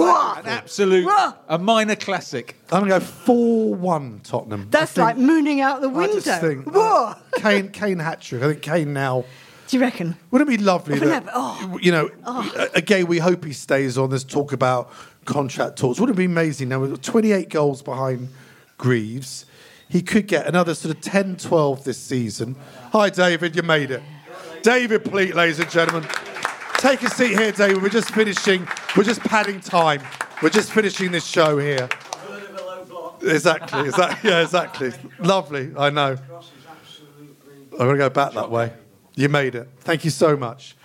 An 0.07 0.47
absolute 0.47 1.09
a 1.49 1.59
minor 1.59 1.97
classic. 1.97 2.57
I'm 2.73 2.87
going 2.87 3.01
to 3.01 3.01
go 3.01 3.05
four-one 3.05 4.21
Tottenham. 4.25 4.69
That's 4.71 4.93
think- 4.93 5.05
like 5.05 5.17
mooning 5.17 5.61
out 5.61 5.81
the 5.81 5.89
window. 5.89 6.01
I 6.01 6.15
window. 6.15 6.21
just 6.21 6.41
think 6.41 6.67
Whoa. 6.67 7.07
uh, 7.07 7.15
Kane, 7.37 7.69
Kane 7.71 7.99
hat 7.99 8.21
trick. 8.21 8.43
I 8.43 8.49
think 8.49 8.63
Kane 8.63 8.93
now. 8.93 9.25
Do 9.67 9.77
you 9.79 9.83
reckon? 9.83 10.17
Wouldn't 10.31 10.51
it 10.51 10.59
be 10.59 10.63
lovely 10.63 10.99
that, 10.99 11.25
that 11.25 11.33
oh. 11.35 11.79
you 11.81 11.91
know, 11.91 12.11
Oh. 12.27 12.69
again, 12.75 13.07
we 13.07 13.19
hope 13.19 13.45
he 13.45 13.53
stays 13.55 13.97
on. 13.97 14.11
There's 14.11 14.23
talk 14.25 14.53
about 14.53 14.91
contract 15.25 15.79
talks. 15.79 15.99
Wouldn't 15.99 16.17
it 16.17 16.19
be 16.19 16.27
amazing? 16.27 16.69
Now, 16.69 16.81
we've 16.81 16.91
got 16.91 17.03
28 17.03 17.49
goals 17.49 17.83
behind 17.83 18.29
Greaves. 18.77 19.47
He 19.89 20.03
could 20.03 20.27
get 20.27 20.47
another 20.47 20.75
sort 20.75 20.95
of 20.95 21.01
10, 21.01 21.37
12 21.37 21.85
this 21.85 21.99
season. 21.99 22.57
Hi, 22.93 23.09
David, 23.11 23.57
you 23.57 23.63
made 23.63 23.91
it. 23.91 24.03
David 24.63 25.05
Pleat, 25.05 25.35
ladies 25.35 25.61
and 25.61 25.71
gentlemen. 25.71 26.09
Take 26.85 27.03
a 27.03 27.09
seat 27.09 27.39
here, 27.39 27.51
David. 27.51 27.83
We're 27.83 27.89
just 27.89 28.11
finishing, 28.11 28.69
we're 28.95 29.05
just 29.05 29.23
padding 29.23 29.59
time. 29.59 30.03
We're 30.43 30.51
just 30.51 30.71
finishing 30.71 31.13
this 31.13 31.25
show 31.25 31.57
here. 31.57 31.89
Exactly, 33.23 33.91
yeah, 34.23 34.43
exactly. 34.43 34.93
Lovely, 35.19 35.73
I 35.79 35.89
know. 35.89 36.15
I'm 37.73 37.79
going 37.79 37.93
to 37.93 37.97
go 37.97 38.11
back 38.11 38.35
that 38.35 38.51
way. 38.51 38.71
You 39.15 39.31
made 39.31 39.55
it. 39.55 39.67
Thank 39.79 40.05
you 40.05 40.11
so 40.11 40.37
much. 40.37 40.77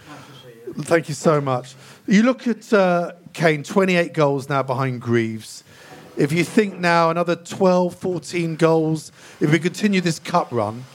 Thank 0.84 1.10
you 1.10 1.16
so 1.16 1.42
much. 1.42 1.76
You 2.08 2.24
look 2.24 2.48
at 2.48 2.72
uh, 2.72 3.12
Kane, 3.34 3.62
28 3.62 4.14
goals 4.14 4.48
now 4.48 4.64
behind 4.64 5.02
Greaves. 5.02 5.66
If 6.16 6.32
you 6.32 6.46
think 6.46 6.80
now 6.80 7.10
another 7.10 7.36
12, 7.36 7.94
14 7.94 8.56
goals, 8.56 9.12
if 9.42 9.52
we 9.52 9.60
continue 9.60 10.00
this 10.00 10.18
cup 10.18 10.50
run, 10.50 10.86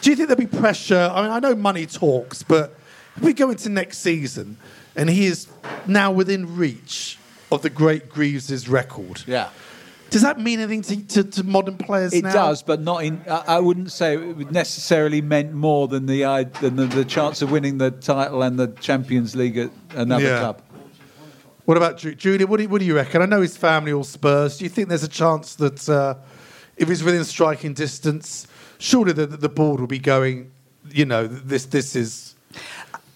do 0.00 0.08
you 0.08 0.16
think 0.16 0.30
there'll 0.30 0.40
be 0.40 0.46
pressure? 0.46 1.10
I 1.12 1.20
mean, 1.20 1.32
I 1.32 1.38
know 1.38 1.54
money 1.54 1.84
talks, 1.84 2.42
but 2.42 2.77
we 3.20 3.32
go 3.32 3.50
into 3.50 3.68
next 3.68 3.98
season 3.98 4.56
and 4.96 5.08
he 5.08 5.26
is 5.26 5.46
now 5.86 6.10
within 6.10 6.56
reach 6.56 7.18
of 7.52 7.62
the 7.62 7.70
great 7.70 8.08
Greaves' 8.08 8.68
record, 8.68 9.22
Yeah. 9.26 9.48
does 10.10 10.22
that 10.22 10.38
mean 10.40 10.60
anything 10.60 10.82
to, 10.82 11.22
to, 11.22 11.30
to 11.30 11.44
modern 11.44 11.76
players 11.78 12.12
It 12.12 12.24
now? 12.24 12.32
does, 12.32 12.62
but 12.62 12.80
not 12.80 13.04
in. 13.04 13.22
I, 13.28 13.56
I 13.56 13.60
wouldn't 13.60 13.90
say 13.92 14.14
it 14.14 14.36
would 14.36 14.52
necessarily 14.52 15.20
meant 15.22 15.52
more 15.52 15.88
than 15.88 16.06
the 16.06 16.22
than 16.60 16.76
the, 16.76 16.86
the 16.86 17.04
chance 17.04 17.40
of 17.42 17.50
winning 17.50 17.78
the 17.78 17.90
title 17.90 18.42
and 18.42 18.58
the 18.58 18.68
Champions 18.80 19.34
League 19.36 19.56
at 19.56 19.70
another 19.94 20.24
Yeah. 20.24 20.38
club. 20.40 20.62
What 21.64 21.76
about 21.76 21.98
Ju- 21.98 22.14
Julia? 22.14 22.46
What 22.46 22.56
do, 22.56 22.62
you, 22.62 22.68
what 22.70 22.78
do 22.80 22.86
you 22.86 22.96
reckon? 22.96 23.20
I 23.22 23.26
know 23.26 23.42
his 23.42 23.56
family 23.56 23.92
all 23.92 24.04
Spurs. 24.04 24.56
Do 24.58 24.64
you 24.64 24.70
think 24.70 24.88
there's 24.88 25.02
a 25.02 25.08
chance 25.08 25.54
that 25.56 25.86
uh, 25.88 26.14
if 26.78 26.88
he's 26.88 27.02
within 27.04 27.24
striking 27.24 27.74
distance, 27.74 28.46
surely 28.78 29.12
the, 29.12 29.26
the 29.26 29.50
board 29.50 29.78
will 29.80 29.86
be 29.86 29.98
going, 29.98 30.50
you 30.90 31.04
know, 31.04 31.26
this 31.26 31.66
this 31.66 31.94
is. 31.94 32.34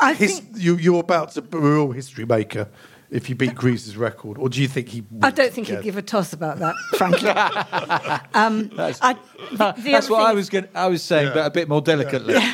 I 0.02 0.14
his, 0.14 0.40
think- 0.40 0.56
you, 0.62 0.76
you're 0.76 1.00
about 1.00 1.32
to 1.32 1.42
be 1.42 1.56
a 1.56 1.60
real 1.60 1.90
history 1.92 2.24
maker 2.26 2.68
if 3.10 3.28
you 3.28 3.34
beat 3.34 3.54
Greaves' 3.54 3.94
record, 3.96 4.38
or 4.38 4.48
do 4.48 4.60
you 4.62 4.68
think 4.68 4.88
he? 4.88 5.00
I 5.00 5.02
wouldn't 5.10 5.36
don't 5.36 5.52
think 5.52 5.66
care? 5.66 5.76
he'd 5.76 5.84
give 5.84 5.96
a 5.98 6.02
toss 6.02 6.32
about 6.32 6.58
that, 6.60 6.74
frankly. 6.96 7.28
um, 8.34 8.70
I, 8.78 9.16
the, 9.52 9.72
the 9.76 9.92
That's 9.92 10.06
other 10.06 10.12
what 10.14 10.26
I 10.26 10.32
was 10.32 10.48
going 10.48 10.66
I 10.74 10.86
was 10.88 11.02
saying, 11.02 11.30
but 11.34 11.46
a 11.46 11.50
bit 11.50 11.68
more 11.68 11.80
delicately. 11.82 12.36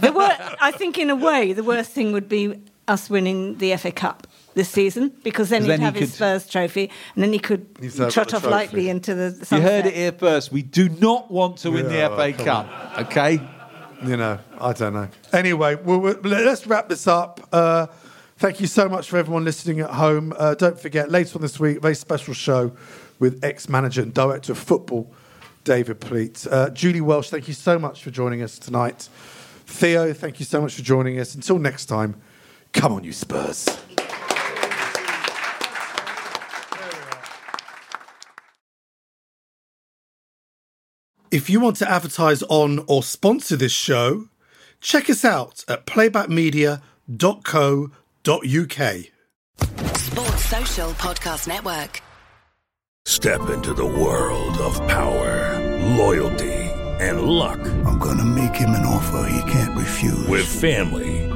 The 0.00 0.12
wor- 0.12 0.22
I 0.62 0.70
think, 0.70 0.96
in 0.96 1.10
a 1.10 1.16
way, 1.16 1.52
the 1.52 1.62
worst 1.62 1.90
thing 1.90 2.12
would 2.12 2.26
be 2.28 2.54
us 2.88 3.10
winning 3.10 3.58
the 3.58 3.76
FA 3.76 3.92
Cup 3.92 4.26
this 4.54 4.68
season 4.70 5.12
because 5.22 5.50
then 5.50 5.62
he'd 5.62 5.68
then 5.68 5.78
he 5.80 5.84
have 5.84 5.94
his 5.94 6.10
could- 6.10 6.16
Spurs 6.16 6.48
trophy 6.48 6.90
and 7.14 7.22
then 7.22 7.32
he 7.34 7.38
could 7.38 7.66
trot 8.10 8.32
off 8.32 8.44
lightly 8.46 8.88
into 8.88 9.14
the 9.14 9.30
Sunset. 9.32 9.58
You 9.58 9.62
heard 9.62 9.86
it 9.86 9.94
here 9.94 10.12
first. 10.12 10.52
We 10.52 10.62
do 10.62 10.88
not 10.88 11.30
want 11.30 11.58
to 11.58 11.70
win 11.70 11.90
Yeah, 11.90 12.08
the 12.08 12.16
FA 12.16 12.32
come 12.32 12.46
Cup. 12.46 12.98
Okay. 13.08 13.40
You 14.02 14.16
know, 14.16 14.38
I 14.58 14.72
don't 14.72 14.94
know. 14.94 15.08
Anyway, 15.32 15.74
we'll, 15.76 15.98
we'll- 15.98 16.20
let's 16.22 16.66
wrap 16.66 16.88
this 16.88 17.06
up. 17.06 17.46
Uh, 17.52 17.86
thank 18.38 18.60
you 18.60 18.66
so 18.66 18.88
much 18.88 19.08
for 19.10 19.18
everyone 19.18 19.44
listening 19.44 19.80
at 19.80 19.90
home. 19.90 20.32
Uh, 20.36 20.54
don't 20.54 20.78
forget, 20.80 21.10
later 21.10 21.36
on 21.36 21.42
this 21.42 21.60
week, 21.60 21.82
very 21.82 21.94
special 21.94 22.32
show 22.32 22.72
with 23.18 23.44
ex-manager 23.44 24.00
and 24.02 24.14
director 24.14 24.52
of 24.52 24.58
football, 24.58 25.12
David 25.64 26.00
Pleat. 26.00 26.46
Uh, 26.50 26.70
Julie 26.70 27.02
Welch, 27.02 27.28
thank 27.28 27.46
you 27.46 27.54
so 27.54 27.78
much 27.78 28.02
for 28.02 28.10
joining 28.10 28.40
us 28.42 28.58
tonight. 28.58 29.08
Theo, 29.66 30.12
thank 30.14 30.40
you 30.40 30.46
so 30.46 30.62
much 30.62 30.74
for 30.74 30.82
joining 30.82 31.20
us. 31.20 31.34
Until 31.34 31.58
next 31.58 31.86
time, 31.86 32.16
come 32.72 32.92
on, 32.94 33.04
you 33.04 33.12
Spurs. 33.12 33.66
If 41.30 41.48
you 41.48 41.60
want 41.60 41.76
to 41.76 41.88
advertise 41.88 42.42
on 42.48 42.84
or 42.88 43.04
sponsor 43.04 43.56
this 43.56 43.70
show, 43.70 44.24
check 44.80 45.08
us 45.08 45.24
out 45.24 45.64
at 45.68 45.86
playbackmedia.co.uk. 45.86 46.80
Sports 49.96 50.44
Social 50.44 50.90
Podcast 50.94 51.46
Network. 51.46 52.02
Step 53.04 53.48
into 53.48 53.72
the 53.72 53.86
world 53.86 54.58
of 54.58 54.74
power, 54.88 55.56
loyalty, 55.96 56.52
and 56.98 57.22
luck. 57.22 57.60
I'm 57.86 57.98
gonna 58.00 58.24
make 58.24 58.56
him 58.56 58.70
an 58.70 58.84
offer 58.84 59.30
he 59.30 59.52
can't 59.52 59.78
refuse. 59.78 60.26
With 60.26 60.46
family, 60.46 61.29